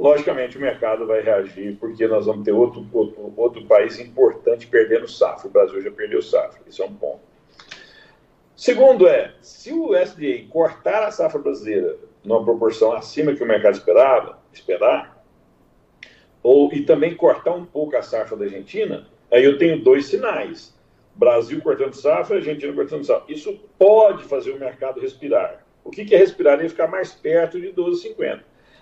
logicamente 0.00 0.56
o 0.56 0.60
mercado 0.60 1.06
vai 1.06 1.20
reagir, 1.20 1.76
porque 1.78 2.08
nós 2.08 2.24
vamos 2.24 2.42
ter 2.42 2.52
outro, 2.52 2.86
outro, 2.90 3.34
outro 3.36 3.66
país 3.66 4.00
importante 4.00 4.66
perdendo 4.66 5.06
safra. 5.06 5.46
O 5.46 5.50
Brasil 5.50 5.82
já 5.82 5.90
perdeu 5.90 6.22
safra, 6.22 6.62
isso 6.66 6.82
é 6.82 6.86
um 6.86 6.94
ponto. 6.94 7.20
Segundo 8.56 9.06
é, 9.06 9.34
se 9.42 9.74
o 9.74 9.94
SDA 9.94 10.46
cortar 10.48 11.02
a 11.02 11.10
safra 11.10 11.38
brasileira 11.38 11.98
numa 12.24 12.42
proporção 12.42 12.92
acima 12.92 13.34
que 13.34 13.42
o 13.42 13.46
mercado 13.46 13.74
esperava, 13.74 14.38
esperar, 14.50 15.22
ou, 16.42 16.72
e 16.72 16.82
também 16.82 17.14
cortar 17.14 17.52
um 17.52 17.66
pouco 17.66 17.94
a 17.94 18.02
safra 18.02 18.38
da 18.38 18.44
Argentina, 18.46 19.06
aí 19.30 19.44
eu 19.44 19.58
tenho 19.58 19.84
dois 19.84 20.06
sinais. 20.06 20.74
Brasil 21.14 21.60
cortando 21.60 21.92
safra, 21.92 22.36
Argentina 22.36 22.72
cortando 22.72 23.04
safra. 23.04 23.30
Isso 23.30 23.60
pode 23.78 24.24
fazer 24.24 24.52
o 24.52 24.58
mercado 24.58 24.98
respirar. 24.98 25.62
O 25.84 25.90
que, 25.90 26.06
que 26.06 26.14
é 26.14 26.18
respirar? 26.18 26.58
Ele 26.58 26.70
ficar 26.70 26.86
mais 26.86 27.12
perto 27.12 27.60
de 27.60 27.68
12,50. 27.68 28.40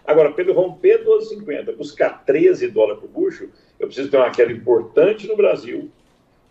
Agora, 0.08 0.32
ele 0.38 0.52
romper 0.52 1.04
12,50, 1.04 1.76
buscar 1.76 2.24
13 2.24 2.68
dólares 2.68 2.98
por 2.98 3.10
bucho, 3.10 3.50
eu 3.78 3.86
preciso 3.86 4.10
ter 4.10 4.16
uma 4.16 4.30
queda 4.30 4.50
importante 4.50 5.28
no 5.28 5.36
Brasil, 5.36 5.90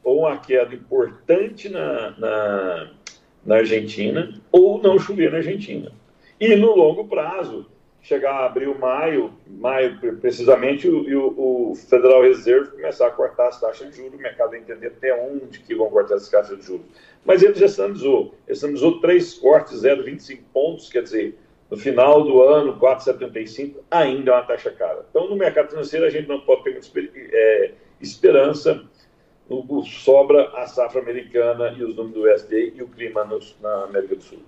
ou 0.04 0.20
uma 0.20 0.38
queda 0.38 0.76
importante 0.76 1.68
na, 1.68 2.12
na, 2.20 2.92
na 3.44 3.56
Argentina, 3.56 4.32
ou 4.52 4.80
não 4.80 5.00
chover 5.00 5.32
na 5.32 5.38
Argentina. 5.38 5.92
E 6.40 6.56
no 6.56 6.76
longo 6.76 7.08
prazo, 7.08 7.66
chegar 8.00 8.32
a 8.32 8.46
abril, 8.46 8.78
maio, 8.78 9.34
maio 9.48 9.98
precisamente, 10.22 10.88
e 10.88 11.16
o, 11.16 11.72
o, 11.72 11.76
Federal 11.76 12.22
Reserve 12.22 12.70
começar 12.70 13.08
a 13.08 13.12
cortar 13.12 13.48
as 13.48 13.60
taxas 13.60 13.90
de 13.90 13.98
juros, 13.98 14.20
o 14.20 14.22
mercado 14.22 14.56
entender 14.56 14.86
até 14.86 15.20
onde 15.20 15.62
que 15.62 15.74
vão 15.74 15.90
cortar 15.90 16.14
as 16.14 16.30
taxas 16.30 16.60
de 16.60 16.64
juros. 16.64 16.86
Mas 17.26 17.42
ele 17.42 17.56
já 17.56 17.68
sinalizou, 17.68 18.36
ele 18.48 18.56
sinalizou 18.56 19.02
três 19.02 19.34
cortes, 19.34 19.82
0,25 19.82 20.42
pontos, 20.54 20.90
quer 20.92 21.02
dizer, 21.02 21.40
no 21.70 21.78
final 21.78 22.24
do 22.24 22.42
ano, 22.42 22.80
4,75, 22.80 23.76
ainda 23.92 24.32
é 24.32 24.34
uma 24.36 24.44
taxa 24.44 24.72
cara. 24.72 25.06
Então, 25.10 25.30
no 25.30 25.36
mercado 25.36 25.70
financeiro, 25.70 26.06
a 26.06 26.10
gente 26.10 26.28
não 26.28 26.40
pode 26.40 26.64
ter 26.64 27.12
é, 27.34 27.72
esperança, 28.00 28.84
no, 29.50 29.84
sobra 29.84 30.50
a 30.58 30.68
safra 30.68 31.02
americana 31.02 31.70
e 31.78 31.84
os 31.84 31.96
números 31.96 32.14
do 32.14 32.34
USDA 32.34 32.60
e 32.76 32.82
o 32.82 32.88
clima 32.88 33.28
na 33.62 33.84
América 33.84 34.16
do 34.16 34.24
Sul. 34.24 34.40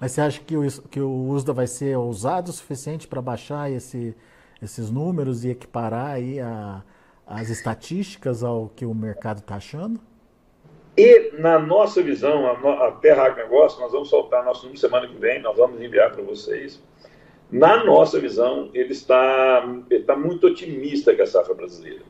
Mas 0.00 0.12
você 0.12 0.20
acha 0.20 0.40
que 0.40 0.56
o, 0.56 0.66
que 0.88 1.00
o 1.00 1.28
USDA 1.28 1.52
vai 1.52 1.66
ser 1.66 1.96
ousado 1.96 2.50
o 2.50 2.52
suficiente 2.52 3.08
para 3.08 3.20
baixar 3.20 3.70
esse, 3.70 4.14
esses 4.62 4.90
números 4.90 5.44
e 5.44 5.50
equiparar 5.50 6.12
aí 6.12 6.38
a, 6.40 6.82
as 7.26 7.50
estatísticas 7.50 8.44
ao 8.44 8.68
que 8.68 8.84
o 8.84 8.94
mercado 8.94 9.38
está 9.38 9.56
achando? 9.56 10.00
E 10.98 11.30
na 11.38 11.60
nossa 11.60 12.02
visão, 12.02 12.44
a, 12.44 12.88
a 12.88 12.90
Terra 12.90 13.26
Agronegócio, 13.26 13.80
nós 13.80 13.92
vamos 13.92 14.08
soltar 14.08 14.44
nosso 14.44 14.62
número 14.62 14.80
semana 14.80 15.06
que 15.06 15.14
vem, 15.14 15.40
nós 15.40 15.56
vamos 15.56 15.80
enviar 15.80 16.10
para 16.10 16.24
vocês. 16.24 16.82
Na 17.52 17.84
nossa 17.84 18.18
visão, 18.18 18.68
ele 18.74 18.92
está, 18.92 19.62
ele 19.88 20.00
está 20.00 20.16
muito 20.16 20.48
otimista 20.48 21.14
com 21.14 21.22
a 21.22 21.26
safra 21.26 21.54
brasileira. 21.54 22.02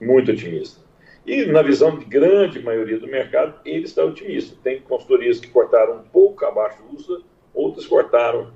Muito 0.00 0.32
otimista. 0.32 0.80
E 1.24 1.46
na 1.46 1.62
visão 1.62 1.96
de 1.96 2.06
grande 2.06 2.60
maioria 2.60 2.98
do 2.98 3.06
mercado, 3.06 3.60
ele 3.64 3.84
está 3.84 4.04
otimista. 4.04 4.56
Tem 4.64 4.80
consultorias 4.80 5.38
que 5.38 5.48
cortaram 5.48 5.98
um 5.98 6.02
pouco 6.02 6.44
abaixo 6.44 6.82
do 6.82 6.96
USA, 6.96 7.22
outras 7.54 7.86
cortaram 7.86 8.50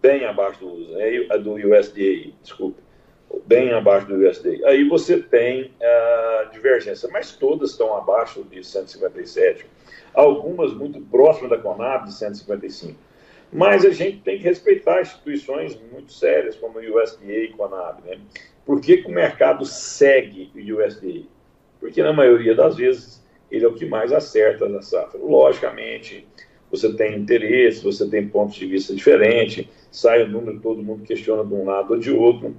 bem 0.00 0.24
abaixo 0.24 0.58
do 0.60 0.72
USA, 0.72 1.02
é, 1.02 1.38
do 1.38 1.52
USDA, 1.52 2.32
desculpe, 2.40 2.80
bem 3.46 3.72
abaixo 3.72 4.06
do 4.06 4.16
USDA. 4.16 4.68
Aí 4.68 4.88
você 4.88 5.18
tem 5.18 5.70
a 5.80 6.50
divergência, 6.52 7.08
mas 7.12 7.32
todas 7.32 7.70
estão 7.70 7.96
abaixo 7.96 8.44
de 8.44 8.64
157, 8.64 9.66
algumas 10.14 10.72
muito 10.74 11.00
próximas 11.00 11.50
da 11.50 11.58
Conab 11.58 12.06
de 12.06 12.14
155. 12.14 12.98
Mas 13.52 13.84
a 13.84 13.90
gente 13.90 14.18
tem 14.18 14.38
que 14.38 14.44
respeitar 14.44 15.02
instituições 15.02 15.78
muito 15.92 16.12
sérias 16.12 16.56
como 16.56 16.78
o 16.78 17.02
USDA 17.02 17.32
e 17.32 17.48
Conab, 17.48 18.02
né? 18.02 18.18
Por 18.64 18.80
que, 18.80 18.98
que 18.98 19.08
o 19.08 19.10
mercado 19.10 19.64
segue 19.66 20.50
o 20.54 20.84
USDA? 20.84 21.26
porque 21.82 22.00
na 22.00 22.12
maioria 22.12 22.54
das 22.54 22.76
vezes 22.76 23.20
ele 23.50 23.64
é 23.64 23.68
o 23.68 23.74
que 23.74 23.84
mais 23.84 24.12
acerta 24.12 24.68
na 24.68 24.80
safra. 24.80 25.18
Logicamente, 25.20 26.24
você 26.70 26.94
tem 26.94 27.18
interesse, 27.18 27.82
você 27.82 28.08
tem 28.08 28.28
pontos 28.28 28.54
de 28.54 28.66
vista 28.66 28.94
diferentes, 28.94 29.66
sai 29.90 30.22
o 30.22 30.28
número, 30.28 30.60
todo 30.60 30.80
mundo 30.80 31.04
questiona 31.04 31.44
de 31.44 31.52
um 31.52 31.64
lado 31.64 31.94
ou 31.94 31.98
de 31.98 32.12
outro, 32.12 32.56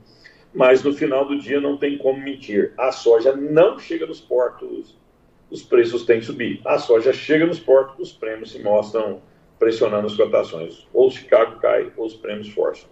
mas 0.53 0.83
no 0.83 0.93
final 0.93 1.25
do 1.25 1.37
dia 1.37 1.59
não 1.59 1.77
tem 1.77 1.97
como 1.97 2.21
mentir. 2.21 2.73
A 2.77 2.91
soja 2.91 3.35
não 3.35 3.79
chega 3.79 4.05
nos 4.05 4.19
portos, 4.19 4.97
os 5.49 5.61
preços 5.61 6.05
têm 6.05 6.21
subir. 6.21 6.61
A 6.65 6.77
soja 6.77 7.11
chega 7.11 7.45
nos 7.45 7.59
portos, 7.59 8.09
os 8.09 8.13
prêmios 8.13 8.51
se 8.51 8.61
mostram 8.61 9.21
pressionando 9.57 10.07
as 10.07 10.15
cotações. 10.15 10.87
Ou 10.93 11.09
Chicago 11.09 11.59
cai, 11.59 11.91
ou 11.97 12.05
os 12.05 12.13
prêmios 12.13 12.49
forçam. 12.49 12.89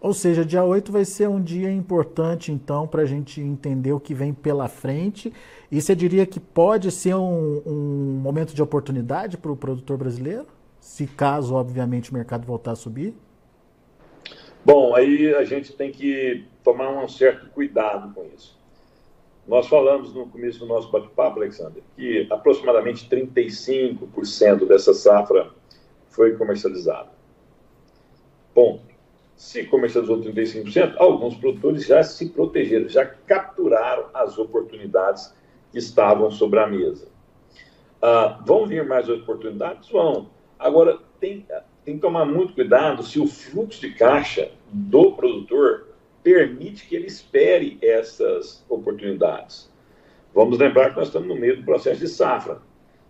Ou 0.00 0.12
seja, 0.12 0.44
dia 0.44 0.62
8 0.62 0.92
vai 0.92 1.04
ser 1.04 1.28
um 1.28 1.42
dia 1.42 1.70
importante, 1.70 2.52
então, 2.52 2.86
para 2.86 3.02
a 3.02 3.06
gente 3.06 3.40
entender 3.40 3.92
o 3.92 4.00
que 4.00 4.14
vem 4.14 4.32
pela 4.32 4.68
frente. 4.68 5.32
E 5.70 5.80
você 5.80 5.94
diria 5.94 6.26
que 6.26 6.38
pode 6.38 6.90
ser 6.90 7.14
um, 7.14 7.62
um 7.66 8.20
momento 8.22 8.54
de 8.54 8.62
oportunidade 8.62 9.38
para 9.38 9.50
o 9.50 9.56
produtor 9.56 9.96
brasileiro? 9.96 10.46
Se 10.80 11.06
caso, 11.06 11.54
obviamente, 11.54 12.10
o 12.10 12.14
mercado 12.14 12.46
voltar 12.46 12.72
a 12.72 12.76
subir? 12.76 13.14
Bom, 14.66 14.96
aí 14.96 15.32
a 15.32 15.44
gente 15.44 15.72
tem 15.72 15.92
que 15.92 16.44
tomar 16.64 16.90
um 16.90 17.08
certo 17.08 17.48
cuidado 17.50 18.12
com 18.12 18.28
isso. 18.34 18.58
Nós 19.46 19.68
falamos 19.68 20.12
no 20.12 20.26
começo 20.26 20.58
do 20.58 20.66
nosso 20.66 20.90
bate-papo, 20.90 21.38
Alexander, 21.38 21.84
que 21.94 22.26
aproximadamente 22.28 23.08
35% 23.08 24.66
dessa 24.66 24.92
safra 24.92 25.52
foi 26.08 26.36
comercializada. 26.36 27.10
Ponto 28.52 28.82
se 29.36 29.62
comercializou 29.66 30.18
35%, 30.18 30.94
alguns 30.96 31.36
produtores 31.36 31.86
já 31.86 32.02
se 32.02 32.30
protegeram, 32.30 32.88
já 32.88 33.06
capturaram 33.06 34.06
as 34.12 34.36
oportunidades 34.36 35.32
que 35.70 35.78
estavam 35.78 36.28
sobre 36.28 36.58
a 36.58 36.66
mesa. 36.66 37.06
Ah, 38.02 38.40
vão 38.44 38.66
vir 38.66 38.84
mais 38.84 39.08
oportunidades? 39.08 39.88
Vão. 39.90 40.28
Agora, 40.58 40.98
tem, 41.20 41.46
tem 41.86 41.94
que 41.94 42.00
tomar 42.00 42.24
muito 42.24 42.52
cuidado 42.52 43.04
se 43.04 43.20
o 43.20 43.28
fluxo 43.28 43.80
de 43.80 43.94
caixa 43.94 44.50
do 44.72 45.12
produtor 45.12 45.86
permite 46.20 46.84
que 46.84 46.96
ele 46.96 47.06
espere 47.06 47.78
essas 47.80 48.64
oportunidades. 48.68 49.70
Vamos 50.34 50.58
lembrar 50.58 50.90
que 50.90 50.96
nós 50.96 51.06
estamos 51.06 51.28
no 51.28 51.36
meio 51.36 51.58
do 51.58 51.62
processo 51.62 52.00
de 52.00 52.08
safra. 52.08 52.60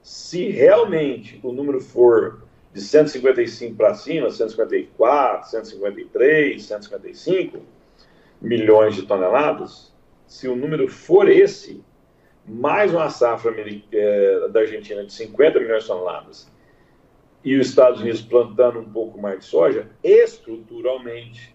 Se 0.02 0.50
realmente 0.50 1.40
o 1.42 1.52
número 1.52 1.80
for 1.80 2.42
de 2.74 2.82
155 2.82 3.74
para 3.74 3.94
cima, 3.94 4.30
154, 4.30 5.48
153, 5.48 6.62
155 6.62 7.58
milhões 8.42 8.94
de 8.94 9.06
toneladas, 9.06 9.90
se 10.26 10.46
o 10.48 10.54
número 10.54 10.86
for 10.86 11.30
esse, 11.30 11.82
mais 12.46 12.92
uma 12.92 13.08
safra 13.08 13.54
é, 13.90 14.48
da 14.50 14.60
Argentina 14.60 15.02
de 15.02 15.14
50 15.14 15.60
milhões 15.60 15.84
de 15.84 15.88
toneladas 15.88 16.55
e 17.46 17.56
os 17.56 17.68
Estados 17.68 18.00
Unidos 18.00 18.22
plantando 18.22 18.80
um 18.80 18.90
pouco 18.90 19.20
mais 19.20 19.38
de 19.38 19.44
soja, 19.44 19.88
estruturalmente, 20.02 21.54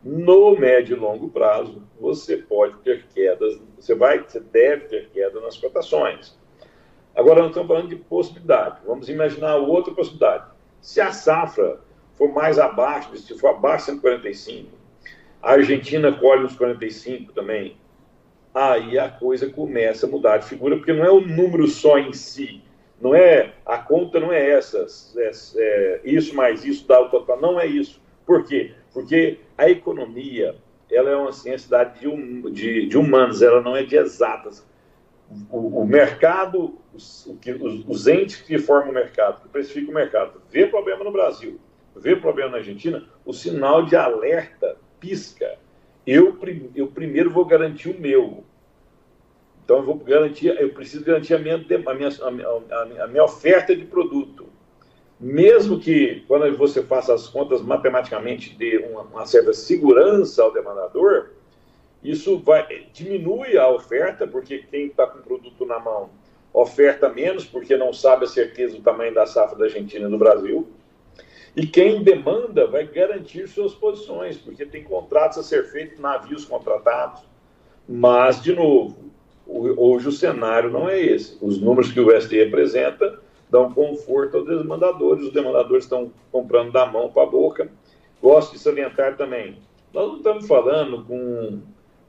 no 0.00 0.56
médio 0.56 0.96
e 0.96 1.00
longo 1.00 1.28
prazo, 1.28 1.82
você 2.00 2.36
pode 2.36 2.76
ter 2.84 3.06
quedas, 3.12 3.60
você 3.76 3.96
vai, 3.96 4.20
você 4.20 4.38
deve 4.38 4.84
ter 4.84 5.08
queda 5.08 5.40
nas 5.40 5.56
cotações. 5.56 6.38
Agora 7.16 7.40
nós 7.40 7.48
estamos 7.48 7.66
falando 7.66 7.88
de 7.88 7.96
possibilidade. 7.96 8.78
Vamos 8.86 9.08
imaginar 9.08 9.56
outra 9.56 9.92
possibilidade. 9.92 10.44
Se 10.80 11.00
a 11.00 11.10
safra 11.10 11.80
for 12.14 12.32
mais 12.32 12.60
abaixo, 12.60 13.16
se 13.16 13.36
for 13.36 13.48
abaixo 13.48 13.86
de 13.86 14.00
145, 14.00 14.70
a 15.42 15.54
Argentina 15.54 16.12
colhe 16.12 16.44
uns 16.44 16.54
45 16.54 17.32
também, 17.32 17.76
aí 18.54 19.00
a 19.00 19.08
coisa 19.08 19.50
começa 19.50 20.06
a 20.06 20.08
mudar 20.08 20.36
de 20.36 20.46
figura, 20.46 20.76
porque 20.76 20.92
não 20.92 21.04
é 21.04 21.10
o 21.10 21.20
número 21.20 21.66
só 21.66 21.98
em 21.98 22.12
si. 22.12 22.62
Não 23.02 23.14
é, 23.14 23.52
a 23.66 23.76
conta 23.78 24.20
não 24.20 24.32
é 24.32 24.50
essa, 24.50 24.86
é, 25.16 25.30
é, 25.56 26.00
isso 26.04 26.34
mais 26.34 26.64
isso 26.64 26.86
dá 26.86 27.00
o 27.00 27.10
total, 27.10 27.40
não 27.40 27.60
é 27.60 27.66
isso. 27.66 28.00
Por 28.24 28.44
quê? 28.44 28.72
Porque 28.94 29.40
a 29.58 29.68
economia, 29.68 30.54
ela 30.90 31.10
é 31.10 31.16
uma 31.16 31.32
ciência 31.32 31.84
de, 31.84 32.50
de, 32.52 32.86
de 32.86 32.96
humanos, 32.96 33.42
ela 33.42 33.60
não 33.60 33.76
é 33.76 33.82
de 33.82 33.96
exatas 33.96 34.64
o, 35.50 35.82
o 35.82 35.86
mercado, 35.86 36.78
os, 36.94 37.26
os, 37.26 37.84
os, 37.86 38.06
entes 38.06 38.36
que 38.36 38.58
formam 38.58 38.90
o 38.90 38.94
mercado, 38.94 39.42
que 39.42 39.48
precificam 39.48 39.90
o 39.90 39.94
mercado, 39.94 40.42
vê 40.50 40.66
problema 40.66 41.04
no 41.04 41.12
Brasil, 41.12 41.58
vê 41.96 42.16
problema 42.16 42.52
na 42.52 42.56
Argentina, 42.58 43.04
o 43.24 43.32
sinal 43.32 43.84
de 43.84 43.96
alerta 43.96 44.76
pisca. 45.00 45.58
Eu, 46.06 46.38
eu 46.74 46.88
primeiro 46.88 47.30
vou 47.30 47.44
garantir 47.44 47.90
o 47.90 48.00
meu. 48.00 48.44
Então 49.64 49.78
eu 49.78 49.82
vou 49.84 49.96
garantir, 49.96 50.48
eu 50.48 50.70
preciso 50.70 51.04
garantir 51.04 51.34
a 51.34 51.38
minha, 51.38 51.56
a 51.56 51.94
minha, 51.94 52.08
a 53.02 53.06
minha, 53.06 53.24
oferta 53.24 53.74
de 53.74 53.84
produto. 53.84 54.46
Mesmo 55.20 55.78
que, 55.78 56.24
quando 56.26 56.56
você 56.56 56.82
faça 56.82 57.14
as 57.14 57.28
contas 57.28 57.62
matematicamente, 57.62 58.56
dê 58.56 58.78
uma, 58.78 59.02
uma 59.02 59.26
certa 59.26 59.52
segurança 59.52 60.42
ao 60.42 60.52
demandador, 60.52 61.30
isso 62.02 62.38
vai, 62.38 62.88
diminui 62.92 63.56
a 63.56 63.68
oferta, 63.68 64.26
porque 64.26 64.58
quem 64.58 64.86
está 64.86 65.06
com 65.06 65.20
o 65.20 65.22
produto 65.22 65.64
na 65.64 65.78
mão 65.78 66.10
oferta 66.52 67.08
menos, 67.08 67.44
porque 67.44 67.76
não 67.76 67.92
sabe 67.92 68.24
a 68.24 68.28
certeza 68.28 68.76
do 68.76 68.82
tamanho 68.82 69.14
da 69.14 69.24
safra 69.24 69.56
da 69.56 69.64
Argentina 69.64 70.06
e 70.06 70.10
do 70.10 70.18
Brasil. 70.18 70.68
E 71.54 71.66
quem 71.66 72.02
demanda 72.02 72.66
vai 72.66 72.86
garantir 72.86 73.46
suas 73.46 73.74
posições, 73.74 74.36
porque 74.36 74.66
tem 74.66 74.82
contratos 74.82 75.38
a 75.38 75.42
ser 75.42 75.70
feitos, 75.70 75.98
navios 75.98 76.44
contratados. 76.44 77.22
Mas, 77.88 78.42
de 78.42 78.54
novo, 78.54 79.11
hoje 79.46 80.08
o 80.08 80.12
cenário 80.12 80.70
não 80.70 80.88
é 80.88 81.00
esse. 81.00 81.36
Os 81.40 81.60
números 81.60 81.92
que 81.92 82.00
o 82.00 82.16
USDA 82.16 82.44
apresenta 82.44 83.20
dão 83.50 83.72
conforto 83.72 84.38
aos 84.38 84.46
demandadores, 84.46 85.24
os 85.24 85.32
demandadores 85.32 85.84
estão 85.84 86.10
comprando 86.30 86.72
da 86.72 86.86
mão 86.86 87.10
para 87.10 87.24
a 87.24 87.26
boca. 87.26 87.70
Gosto 88.20 88.52
de 88.52 88.58
salientar 88.58 89.16
também, 89.16 89.58
nós 89.92 90.08
não 90.08 90.16
estamos 90.16 90.46
falando 90.46 91.04
com 91.04 91.60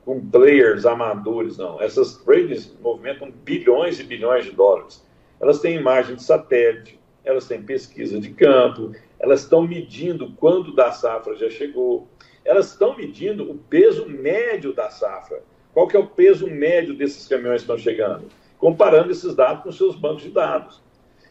com 0.05 0.19
players 0.29 0.85
amadores, 0.85 1.57
não. 1.57 1.81
Essas 1.81 2.17
trades 2.17 2.75
movimentam 2.81 3.31
bilhões 3.31 3.99
e 3.99 4.03
bilhões 4.03 4.45
de 4.45 4.51
dólares. 4.51 5.05
Elas 5.39 5.59
têm 5.59 5.77
imagem 5.77 6.15
de 6.15 6.23
satélite, 6.23 6.99
elas 7.23 7.47
têm 7.47 7.61
pesquisa 7.61 8.19
de 8.19 8.29
campo, 8.31 8.91
elas 9.19 9.41
estão 9.41 9.65
medindo 9.65 10.33
quando 10.33 10.75
da 10.75 10.91
safra 10.91 11.35
já 11.35 11.49
chegou, 11.49 12.07
elas 12.43 12.71
estão 12.71 12.95
medindo 12.95 13.49
o 13.49 13.57
peso 13.57 14.07
médio 14.07 14.73
da 14.73 14.89
safra. 14.89 15.41
Qual 15.73 15.87
que 15.87 15.95
é 15.95 15.99
o 15.99 16.07
peso 16.07 16.47
médio 16.47 16.93
desses 16.93 17.27
caminhões 17.27 17.61
que 17.61 17.71
estão 17.71 17.77
chegando? 17.77 18.25
Comparando 18.57 19.11
esses 19.11 19.35
dados 19.35 19.63
com 19.63 19.71
seus 19.71 19.95
bancos 19.95 20.23
de 20.23 20.29
dados. 20.29 20.81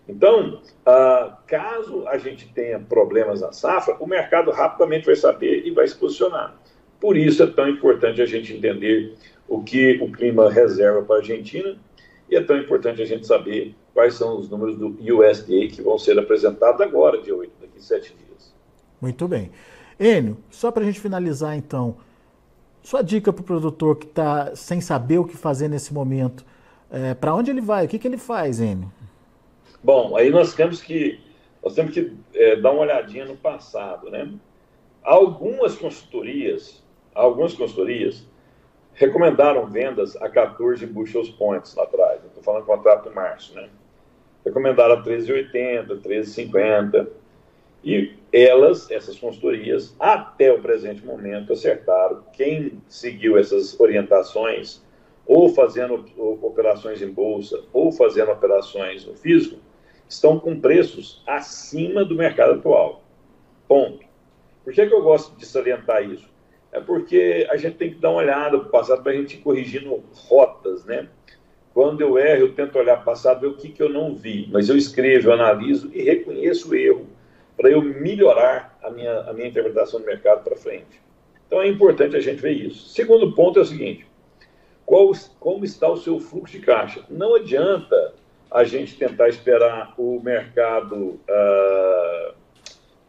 Então, 0.08 0.60
ah, 0.84 1.38
caso 1.46 2.06
a 2.08 2.18
gente 2.18 2.48
tenha 2.52 2.78
problemas 2.78 3.40
na 3.40 3.52
safra, 3.52 3.96
o 4.00 4.06
mercado 4.06 4.50
rapidamente 4.50 5.06
vai 5.06 5.16
saber 5.16 5.64
e 5.64 5.70
vai 5.70 5.86
se 5.86 5.94
posicionar. 5.94 6.56
Por 7.00 7.16
isso 7.16 7.42
é 7.42 7.46
tão 7.46 7.68
importante 7.68 8.20
a 8.20 8.26
gente 8.26 8.52
entender 8.52 9.14
o 9.48 9.62
que 9.62 9.98
o 10.02 10.10
clima 10.10 10.50
reserva 10.50 11.02
para 11.02 11.16
a 11.16 11.18
Argentina 11.18 11.76
e 12.28 12.36
é 12.36 12.42
tão 12.42 12.56
importante 12.56 13.02
a 13.02 13.04
gente 13.04 13.26
saber 13.26 13.74
quais 13.92 14.14
são 14.14 14.38
os 14.38 14.48
números 14.48 14.76
do 14.76 14.88
USDA 14.88 15.68
que 15.68 15.82
vão 15.82 15.98
ser 15.98 16.18
apresentados 16.18 16.80
agora, 16.80 17.20
dia 17.20 17.36
8, 17.36 17.52
daqui 17.60 17.78
a 17.78 17.80
sete 17.80 18.14
dias. 18.14 18.54
Muito 19.00 19.28
bem. 19.28 19.50
Enio, 20.00 20.38
só 20.50 20.70
para 20.70 20.82
a 20.82 20.86
gente 20.86 21.00
finalizar 21.00 21.56
então, 21.56 21.96
sua 22.82 23.02
dica 23.02 23.32
para 23.32 23.42
o 23.42 23.44
produtor 23.44 23.96
que 23.96 24.06
está 24.06 24.54
sem 24.56 24.80
saber 24.80 25.18
o 25.18 25.24
que 25.24 25.36
fazer 25.36 25.68
nesse 25.68 25.94
momento, 25.94 26.44
é, 26.90 27.14
para 27.14 27.34
onde 27.34 27.50
ele 27.50 27.60
vai? 27.60 27.86
O 27.86 27.88
que, 27.88 27.98
que 27.98 28.08
ele 28.08 28.18
faz, 28.18 28.60
Enio? 28.60 28.92
Bom, 29.82 30.16
aí 30.16 30.30
nós 30.30 30.54
temos 30.54 30.82
que, 30.82 31.20
nós 31.62 31.74
temos 31.74 31.92
que 31.92 32.12
é, 32.34 32.56
dar 32.56 32.70
uma 32.72 32.82
olhadinha 32.82 33.24
no 33.24 33.36
passado, 33.36 34.10
né? 34.10 34.30
Algumas 35.02 35.74
consultorias 35.76 36.82
algumas 37.14 37.54
consultorias 37.54 38.26
recomendaram 38.94 39.66
vendas 39.66 40.16
a 40.16 40.28
14 40.28 40.86
bushels 40.86 41.30
points 41.30 41.74
lá 41.74 41.84
atrás. 41.84 42.24
Estou 42.24 42.42
falando 42.42 42.64
contrato 42.64 43.08
de 43.08 43.14
março, 43.14 43.54
né? 43.54 43.68
Recomendaram 44.44 44.94
a 44.94 45.02
13,80, 45.02 46.00
13,50. 46.00 47.08
E 47.84 48.14
elas, 48.32 48.90
essas 48.90 49.18
consultorias, 49.18 49.94
até 50.00 50.52
o 50.52 50.60
presente 50.60 51.04
momento, 51.04 51.52
acertaram. 51.52 52.24
Quem 52.32 52.80
seguiu 52.88 53.36
essas 53.36 53.78
orientações, 53.78 54.82
ou 55.26 55.48
fazendo 55.48 56.04
operações 56.40 57.02
em 57.02 57.10
bolsa, 57.10 57.62
ou 57.72 57.92
fazendo 57.92 58.32
operações 58.32 59.04
no 59.04 59.14
físico, 59.14 59.58
estão 60.08 60.38
com 60.38 60.60
preços 60.60 61.22
acima 61.26 62.04
do 62.04 62.14
mercado 62.14 62.54
atual. 62.54 63.04
Ponto. 63.68 64.04
Por 64.64 64.72
que, 64.72 64.86
que 64.86 64.94
eu 64.94 65.02
gosto 65.02 65.36
de 65.36 65.44
salientar 65.44 66.02
isso? 66.08 66.32
é 66.72 66.80
porque 66.80 67.46
a 67.50 67.56
gente 67.56 67.76
tem 67.76 67.90
que 67.90 68.00
dar 68.00 68.10
uma 68.10 68.20
olhada 68.20 68.58
para 68.58 68.66
o 68.66 68.70
passado 68.70 69.02
para 69.02 69.12
a 69.12 69.14
gente 69.14 69.36
ir 69.36 69.40
corrigindo 69.40 70.02
rotas, 70.14 70.84
né? 70.86 71.06
Quando 71.74 72.00
eu 72.00 72.18
erro, 72.18 72.40
eu 72.40 72.54
tento 72.54 72.76
olhar 72.78 72.94
para 72.96 73.02
o 73.02 73.04
passado, 73.04 73.42
ver 73.42 73.46
o 73.46 73.56
que, 73.56 73.68
que 73.68 73.82
eu 73.82 73.90
não 73.90 74.14
vi, 74.14 74.48
mas 74.50 74.68
eu 74.68 74.76
escrevo, 74.76 75.28
eu 75.28 75.32
analiso 75.34 75.90
e 75.92 76.02
reconheço 76.02 76.70
o 76.70 76.74
erro 76.74 77.06
para 77.62 77.70
eu 77.70 77.80
melhorar 77.80 78.76
a 78.82 78.90
minha, 78.90 79.20
a 79.20 79.32
minha 79.32 79.46
interpretação 79.46 80.00
do 80.00 80.06
mercado 80.06 80.42
para 80.42 80.56
frente. 80.56 81.00
Então 81.46 81.62
é 81.62 81.68
importante 81.68 82.16
a 82.16 82.20
gente 82.20 82.42
ver 82.42 82.50
isso. 82.50 82.88
Segundo 82.88 83.32
ponto 83.32 83.60
é 83.60 83.62
o 83.62 83.64
seguinte: 83.64 84.04
qual, 84.84 85.12
como 85.38 85.64
está 85.64 85.88
o 85.88 85.96
seu 85.96 86.18
fluxo 86.18 86.58
de 86.58 86.66
caixa? 86.66 87.04
Não 87.08 87.36
adianta 87.36 88.14
a 88.50 88.64
gente 88.64 88.96
tentar 88.96 89.28
esperar 89.28 89.94
o 89.96 90.20
mercado 90.20 91.20
uh, 91.20 92.34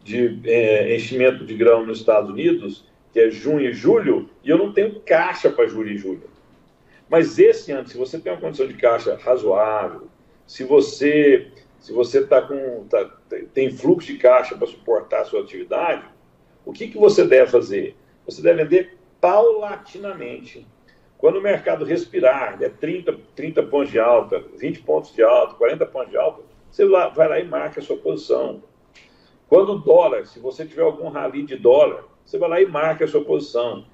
de 0.04 0.40
é, 0.46 0.96
enchimento 0.96 1.44
de 1.44 1.56
grão 1.56 1.84
nos 1.84 1.98
Estados 1.98 2.30
Unidos 2.30 2.86
que 3.12 3.20
é 3.20 3.30
junho 3.30 3.70
e 3.70 3.74
julho, 3.74 4.30
e 4.44 4.50
eu 4.50 4.58
não 4.58 4.74
tenho 4.74 5.00
caixa 5.02 5.50
para 5.50 5.68
julho 5.68 5.92
e 5.92 5.98
julho. 5.98 6.30
Mas 7.08 7.38
esse 7.38 7.72
ano, 7.72 7.88
se 7.88 7.96
você 7.96 8.18
tem 8.20 8.32
uma 8.32 8.42
condição 8.42 8.68
de 8.68 8.74
caixa 8.74 9.20
razoável, 9.24 10.08
se 10.48 10.64
você 10.64 11.48
se 11.84 11.92
você 11.92 12.20
está 12.20 12.42
com 12.42 12.86
tá, 12.90 13.04
tem 13.54 13.70
fluxo 13.70 14.08
de 14.08 14.18
caixa 14.18 14.56
para 14.56 14.66
suportar 14.66 15.20
a 15.20 15.26
sua 15.26 15.42
atividade, 15.42 16.06
o 16.66 16.72
que, 16.72 16.88
que 16.88 16.98
você 16.98 17.28
deve 17.28 17.52
fazer? 17.52 17.98
Você 18.26 18.42
deve 18.42 18.64
vender 18.64 18.98
paulatinamente. 19.20 20.66
Quando 21.18 21.40
o 21.40 21.42
mercado 21.42 21.84
respirar, 21.84 22.58
é 22.64 22.70
30, 22.70 23.18
30 23.36 23.64
pontos 23.64 23.92
de 23.92 24.00
alta, 24.00 24.42
20 24.58 24.82
pontos 24.84 25.14
de 25.14 25.22
alta, 25.24 25.56
40 25.56 25.86
pontos 25.88 26.10
de 26.12 26.16
alta, 26.16 26.42
você 26.72 26.86
vai 26.86 27.28
lá 27.28 27.40
e 27.42 27.44
marca 27.44 27.82
a 27.82 27.84
sua 27.84 27.98
posição. 27.98 28.64
Quando 29.50 29.74
o 29.74 29.80
dólar, 29.80 30.26
se 30.26 30.40
você 30.40 30.66
tiver 30.66 30.84
algum 30.84 31.10
rally 31.10 31.44
de 31.44 31.58
dólar, 31.58 32.06
você 32.24 32.38
vai 32.38 32.50
lá 32.50 32.62
e 32.62 32.66
marca 32.66 33.04
a 33.04 33.08
sua 33.10 33.26
posição. 33.26 33.86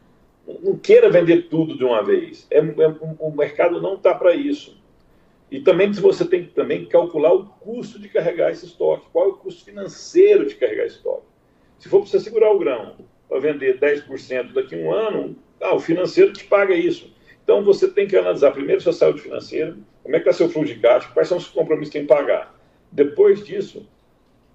Não 0.45 0.77
queira 0.77 1.09
vender 1.09 1.49
tudo 1.49 1.75
de 1.75 1.83
uma 1.83 2.03
vez. 2.03 2.45
É, 2.51 2.59
é 2.59 2.87
o 3.19 3.31
mercado 3.31 3.81
não 3.81 3.95
está 3.95 4.13
para 4.13 4.35
isso. 4.35 4.78
E 5.51 5.59
também 5.59 5.91
você 5.91 6.25
tem 6.25 6.45
que 6.45 6.51
também 6.51 6.85
calcular 6.85 7.33
o 7.33 7.45
custo 7.45 7.99
de 7.99 8.07
carregar 8.07 8.51
esse 8.51 8.65
estoque. 8.65 9.07
Qual 9.11 9.25
é 9.25 9.27
o 9.29 9.33
custo 9.33 9.65
financeiro 9.65 10.45
de 10.45 10.55
carregar 10.55 10.85
esse 10.85 10.97
estoque? 10.97 11.25
Se 11.79 11.89
for 11.89 12.01
para 12.01 12.09
você 12.09 12.19
segurar 12.19 12.51
o 12.51 12.59
grão 12.59 12.95
para 13.27 13.39
vender 13.39 13.79
10% 13.79 14.53
daqui 14.53 14.75
a 14.75 14.77
um 14.77 14.91
ano, 14.91 15.35
ah, 15.61 15.75
o 15.75 15.79
financeiro 15.79 16.33
te 16.33 16.43
paga 16.43 16.75
isso. 16.75 17.13
Então 17.43 17.63
você 17.63 17.87
tem 17.87 18.07
que 18.07 18.15
analisar 18.15 18.51
primeiro 18.51 18.81
sua 18.81 18.93
saúde 18.93 19.21
financeira, 19.21 19.75
como 20.03 20.15
é 20.15 20.19
que 20.19 20.29
está 20.29 20.37
seu 20.37 20.49
fluxo 20.49 20.73
de 20.73 20.79
caixa, 20.79 21.09
quais 21.13 21.27
são 21.27 21.37
os 21.37 21.47
compromissos 21.47 21.91
que 21.91 21.99
tem 21.99 22.07
que 22.07 22.13
pagar. 22.13 22.55
Depois 22.91 23.43
disso, 23.45 23.87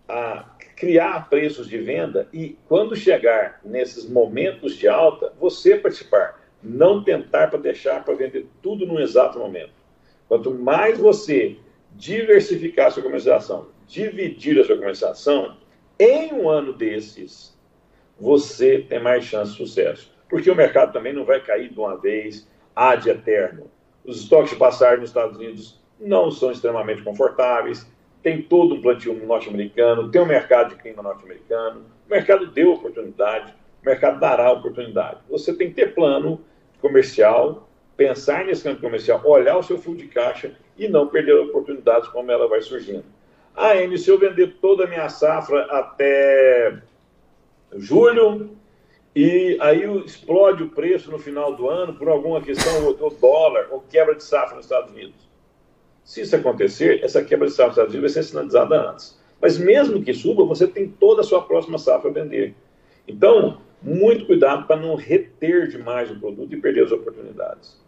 a 0.08 0.54
criar 0.76 1.28
preços 1.28 1.68
de 1.68 1.78
venda 1.78 2.28
e, 2.32 2.58
quando 2.68 2.96
chegar 2.96 3.60
nesses 3.64 4.08
momentos 4.08 4.76
de 4.76 4.88
alta, 4.88 5.32
você 5.40 5.76
participar. 5.76 6.42
Não 6.62 7.02
tentar 7.04 7.48
para 7.48 7.58
deixar 7.58 8.04
para 8.04 8.14
vender 8.14 8.46
tudo 8.62 8.86
no 8.86 9.00
exato 9.00 9.38
momento. 9.38 9.72
Quanto 10.28 10.52
mais 10.52 10.98
você 10.98 11.56
diversificar 11.92 12.88
a 12.88 12.90
sua 12.90 13.02
comercialização, 13.02 13.68
dividir 13.86 14.60
a 14.60 14.64
sua 14.64 14.76
comercialização, 14.76 15.56
em 15.98 16.32
um 16.32 16.48
ano 16.48 16.72
desses, 16.72 17.56
você 18.18 18.78
tem 18.88 19.00
mais 19.00 19.24
chance 19.24 19.52
de 19.52 19.58
sucesso. 19.58 20.12
Porque 20.28 20.50
o 20.50 20.56
mercado 20.56 20.92
também 20.92 21.12
não 21.12 21.24
vai 21.24 21.40
cair 21.40 21.70
de 21.70 21.78
uma 21.78 21.96
vez, 21.96 22.48
ad 22.74 23.08
eterno. 23.08 23.70
Os 24.04 24.20
estoques 24.20 24.50
de 24.50 24.56
passagem 24.56 25.00
nos 25.00 25.10
Estados 25.10 25.36
Unidos 25.36 25.80
não 26.00 26.30
são 26.30 26.50
extremamente 26.50 27.02
confortáveis, 27.02 27.86
tem 28.22 28.42
todo 28.42 28.74
um 28.74 28.80
plantio 28.80 29.14
norte-americano, 29.26 30.10
tem 30.10 30.20
um 30.20 30.26
mercado 30.26 30.70
de 30.70 30.82
clima 30.82 31.02
norte-americano, 31.02 31.82
o 32.06 32.10
mercado 32.10 32.46
deu 32.48 32.72
oportunidade, 32.72 33.54
o 33.82 33.86
mercado 33.86 34.18
dará 34.18 34.50
oportunidade. 34.50 35.20
Você 35.28 35.54
tem 35.54 35.68
que 35.68 35.74
ter 35.74 35.94
plano 35.94 36.40
comercial, 36.80 37.68
pensar 37.96 38.44
nesse 38.44 38.62
campo 38.62 38.80
comercial, 38.80 39.20
olhar 39.24 39.56
o 39.56 39.62
seu 39.62 39.78
fluxo 39.78 40.02
de 40.02 40.08
caixa 40.08 40.52
e 40.76 40.88
não 40.88 41.08
perder 41.08 41.34
oportunidades 41.34 42.08
como 42.08 42.30
ela 42.30 42.48
vai 42.48 42.60
surgindo. 42.60 43.04
Ah, 43.54 43.76
Enio, 43.76 43.98
se 43.98 44.10
eu 44.10 44.18
vender 44.18 44.56
toda 44.60 44.84
a 44.84 44.86
minha 44.86 45.08
safra 45.08 45.62
até 45.66 46.82
julho 47.76 48.56
e 49.14 49.56
aí 49.60 49.84
explode 50.04 50.64
o 50.64 50.70
preço 50.70 51.10
no 51.10 51.18
final 51.18 51.54
do 51.54 51.68
ano 51.68 51.94
por 51.94 52.08
alguma 52.08 52.40
questão, 52.40 52.84
ou 52.84 53.10
dólar, 53.10 53.68
ou 53.70 53.80
quebra 53.88 54.16
de 54.16 54.24
safra 54.24 54.56
nos 54.56 54.64
Estados 54.64 54.90
Unidos. 54.90 55.28
Se 56.02 56.22
isso 56.22 56.34
acontecer, 56.34 57.02
essa 57.02 57.22
quebra 57.22 57.46
de 57.46 57.54
safra 57.54 57.86
vai 57.86 58.08
ser 58.08 58.24
sinalizada 58.24 58.90
antes. 58.90 59.18
Mas 59.40 59.56
mesmo 59.56 60.02
que 60.02 60.12
suba, 60.12 60.44
você 60.44 60.66
tem 60.66 60.88
toda 60.88 61.20
a 61.20 61.24
sua 61.24 61.42
próxima 61.42 61.78
safra 61.78 62.10
a 62.10 62.12
vender. 62.12 62.54
Então, 63.06 63.58
muito 63.80 64.26
cuidado 64.26 64.66
para 64.66 64.80
não 64.80 64.96
reter 64.96 65.68
demais 65.68 66.10
o 66.10 66.18
produto 66.18 66.52
e 66.52 66.60
perder 66.60 66.84
as 66.84 66.92
oportunidades. 66.92 67.78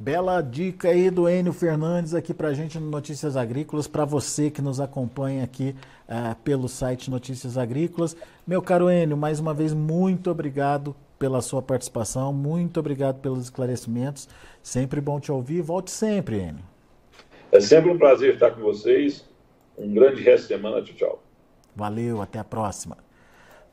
Bela 0.00 0.40
dica 0.40 0.90
aí 0.90 1.10
do 1.10 1.28
Enio 1.28 1.52
Fernandes 1.52 2.14
aqui 2.14 2.32
para 2.32 2.48
a 2.48 2.54
gente 2.54 2.78
no 2.78 2.88
Notícias 2.88 3.36
Agrícolas, 3.36 3.88
para 3.88 4.04
você 4.04 4.48
que 4.48 4.62
nos 4.62 4.80
acompanha 4.80 5.42
aqui 5.42 5.74
uh, 6.08 6.36
pelo 6.44 6.68
site 6.68 7.10
Notícias 7.10 7.58
Agrícolas. 7.58 8.16
Meu 8.46 8.62
caro 8.62 8.88
Enio, 8.88 9.16
mais 9.16 9.40
uma 9.40 9.52
vez, 9.52 9.74
muito 9.74 10.30
obrigado 10.30 10.94
pela 11.18 11.40
sua 11.40 11.60
participação, 11.60 12.32
muito 12.32 12.78
obrigado 12.78 13.18
pelos 13.20 13.42
esclarecimentos. 13.42 14.28
Sempre 14.62 15.00
bom 15.00 15.18
te 15.18 15.32
ouvir. 15.32 15.62
Volte 15.62 15.90
sempre, 15.90 16.36
Enio. 16.36 16.64
É 17.50 17.58
sempre 17.58 17.90
um 17.90 17.98
prazer 17.98 18.34
estar 18.34 18.52
com 18.52 18.60
vocês. 18.60 19.24
Um 19.76 19.92
grande 19.92 20.22
resto 20.22 20.42
de 20.42 20.54
semana. 20.54 20.80
Tchau, 20.80 20.94
tchau. 20.94 21.22
Valeu, 21.74 22.22
até 22.22 22.38
a 22.38 22.44
próxima. 22.44 22.96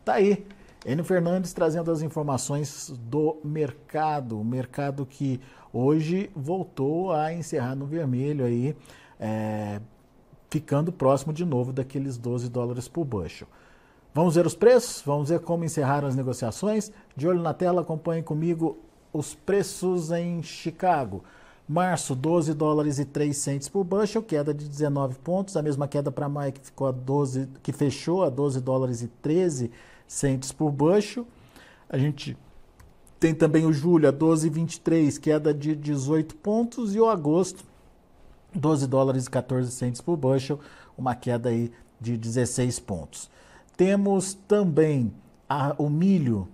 Tá 0.03 0.13
aí. 0.13 0.43
Enio 0.85 1.03
Fernandes 1.03 1.51
trazendo 1.51 1.91
as 1.91 2.03
informações 2.03 2.93
do 3.09 3.37
mercado, 3.43 4.39
o 4.39 4.45
mercado 4.45 5.03
que 5.03 5.41
hoje 5.73 6.29
voltou 6.35 7.11
a 7.11 7.33
encerrar 7.33 7.73
no 7.73 7.87
vermelho 7.87 8.45
aí, 8.45 8.75
é, 9.19 9.81
ficando 10.47 10.91
próximo 10.91 11.33
de 11.33 11.43
novo 11.43 11.73
daqueles 11.73 12.19
12 12.19 12.49
dólares 12.49 12.87
por 12.87 13.03
bushel. 13.03 13.47
Vamos 14.13 14.35
ver 14.35 14.45
os 14.45 14.53
preços? 14.53 15.01
Vamos 15.03 15.29
ver 15.29 15.39
como 15.39 15.65
encerraram 15.65 16.07
as 16.07 16.15
negociações? 16.15 16.91
De 17.17 17.27
olho 17.27 17.41
na 17.41 17.53
tela, 17.53 17.81
acompanhe 17.81 18.21
comigo 18.21 18.77
os 19.11 19.33
preços 19.33 20.11
em 20.11 20.43
Chicago. 20.43 21.23
Março, 21.67 22.13
12 22.13 22.53
dólares 22.53 22.99
e 22.99 23.05
3 23.05 23.35
centes 23.35 23.67
por 23.67 23.83
bushel, 23.83 24.21
queda 24.21 24.53
de 24.53 24.69
19 24.69 25.17
pontos, 25.17 25.57
a 25.57 25.63
mesma 25.63 25.87
queda 25.87 26.11
para 26.11 26.29
maio 26.29 26.53
que 26.53 26.61
ficou 26.63 26.85
a 26.85 26.91
12, 26.91 27.49
que 27.63 27.73
fechou 27.73 28.23
a 28.23 28.29
12 28.29 28.61
dólares 28.61 29.01
e 29.01 29.07
13 29.07 29.71
centes 30.07 30.51
por 30.51 30.71
bushel. 30.71 31.27
A 31.89 31.97
gente 31.97 32.37
tem 33.19 33.33
também 33.33 33.65
o 33.65 33.73
julho 33.73 34.07
a 34.07 34.13
12,23, 34.13 35.19
queda 35.19 35.53
de 35.53 35.75
18 35.75 36.35
pontos, 36.35 36.95
e 36.95 36.99
o 36.99 37.09
agosto, 37.09 37.63
12 38.53 38.87
dólares 38.87 39.25
e 39.25 39.29
14 39.29 39.71
centes 39.71 40.01
por 40.01 40.17
bushel, 40.17 40.59
uma 40.97 41.15
queda 41.15 41.49
aí 41.49 41.71
de 41.99 42.17
16 42.17 42.79
pontos. 42.79 43.29
Temos 43.77 44.33
também 44.47 45.13
a, 45.49 45.75
o 45.77 45.89
milho. 45.89 46.47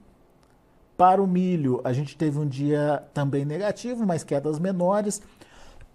Para 0.97 1.21
o 1.21 1.27
milho, 1.27 1.81
a 1.83 1.93
gente 1.93 2.15
teve 2.15 2.37
um 2.37 2.47
dia 2.47 3.03
também 3.13 3.43
negativo, 3.43 4.05
mas 4.05 4.23
quedas 4.23 4.59
menores. 4.59 5.21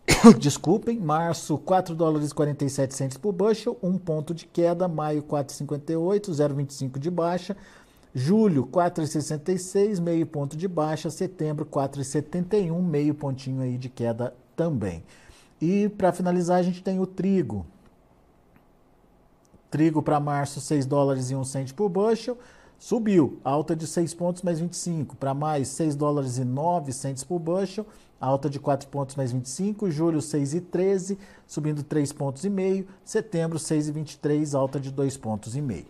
Desculpem, 0.39 0.99
março 0.99 1.59
4 1.59 1.95
dólares 1.95 2.31
e 2.31 2.35
47 2.35 2.95
centes 2.95 3.17
por 3.17 3.33
bushel, 3.33 3.77
1 3.83 3.99
ponto 3.99 4.35
de 4.35 4.47
queda, 4.47 4.87
maio 4.87 5.23
4,58, 5.23 6.31
0,25 6.31 6.99
de 6.99 7.11
baixa, 7.11 7.57
julho 8.15 8.67
4,66, 8.67 10.01
meio 10.01 10.27
ponto 10.27 10.57
de 10.57 10.69
baixa, 10.69 11.11
setembro 11.11 11.67
4,71, 11.67 12.81
meio 12.83 13.15
pontinho 13.15 13.63
aí 13.63 13.77
de 13.77 13.89
queda 13.89 14.33
também. 14.55 15.03
E 15.61 15.89
para 15.89 16.13
finalizar, 16.13 16.59
a 16.59 16.63
gente 16.63 16.83
tem 16.83 17.01
o 17.01 17.07
trigo. 17.07 17.67
Trigo 19.71 20.03
para 20.03 20.21
março, 20.21 20.61
6 20.61 20.87
dólares 20.87 21.31
e 21.31 21.35
1 21.35 21.45
cento 21.45 21.75
por 21.75 21.89
bushel. 21.89 22.39
Subiu, 22.79 23.41
alta 23.43 23.75
de 23.75 23.87
6 23.87 24.15
pontos 24.15 24.43
mais 24.43 24.61
25. 24.61 25.17
Para 25.17 25.35
maio, 25.35 25.65
6 25.65 25.97
dólares 25.97 26.39
e 26.39 26.45
9 26.45 26.93
centos 26.93 27.25
por 27.25 27.39
bushel, 27.39 27.87
alta 28.21 28.49
de 28.49 28.59
4 28.59 28.89
pontos 28.89 29.17
mais 29.17 29.33
25. 29.33 29.91
Julho, 29.91 30.21
6 30.21 30.55
e 30.55 30.61
13, 30.61 31.19
subindo 31.47 31.83
3 31.83 32.13
pontos 32.13 32.45
e 32.45 32.51
meio. 32.51 32.87
Setembro, 33.05 33.59
6 33.59 33.89
e 33.89 33.93
23, 33.93 34.55
alta 34.55 34.81
de 34.81 34.91
2 34.91 35.17
pontos 35.17 35.57
e 35.57 35.63
meio. 35.63 35.87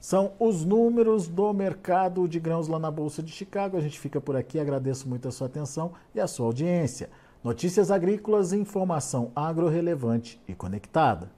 São 0.00 0.32
os 0.38 0.64
números 0.64 1.26
do 1.26 1.52
mercado 1.52 2.28
de 2.28 2.38
grãos 2.38 2.68
lá 2.68 2.78
na 2.78 2.90
Bolsa 2.90 3.22
de 3.22 3.32
Chicago. 3.32 3.76
A 3.76 3.80
gente 3.80 3.98
fica 3.98 4.20
por 4.20 4.36
aqui, 4.36 4.60
agradeço 4.60 5.08
muito 5.08 5.26
a 5.26 5.32
sua 5.32 5.48
atenção 5.48 5.92
e 6.14 6.20
a 6.20 6.26
sua 6.26 6.46
audiência. 6.46 7.10
Notícias 7.42 7.90
agrícolas, 7.90 8.52
informação 8.52 9.32
agro-relevante 9.34 10.40
e 10.46 10.54
conectada. 10.54 11.37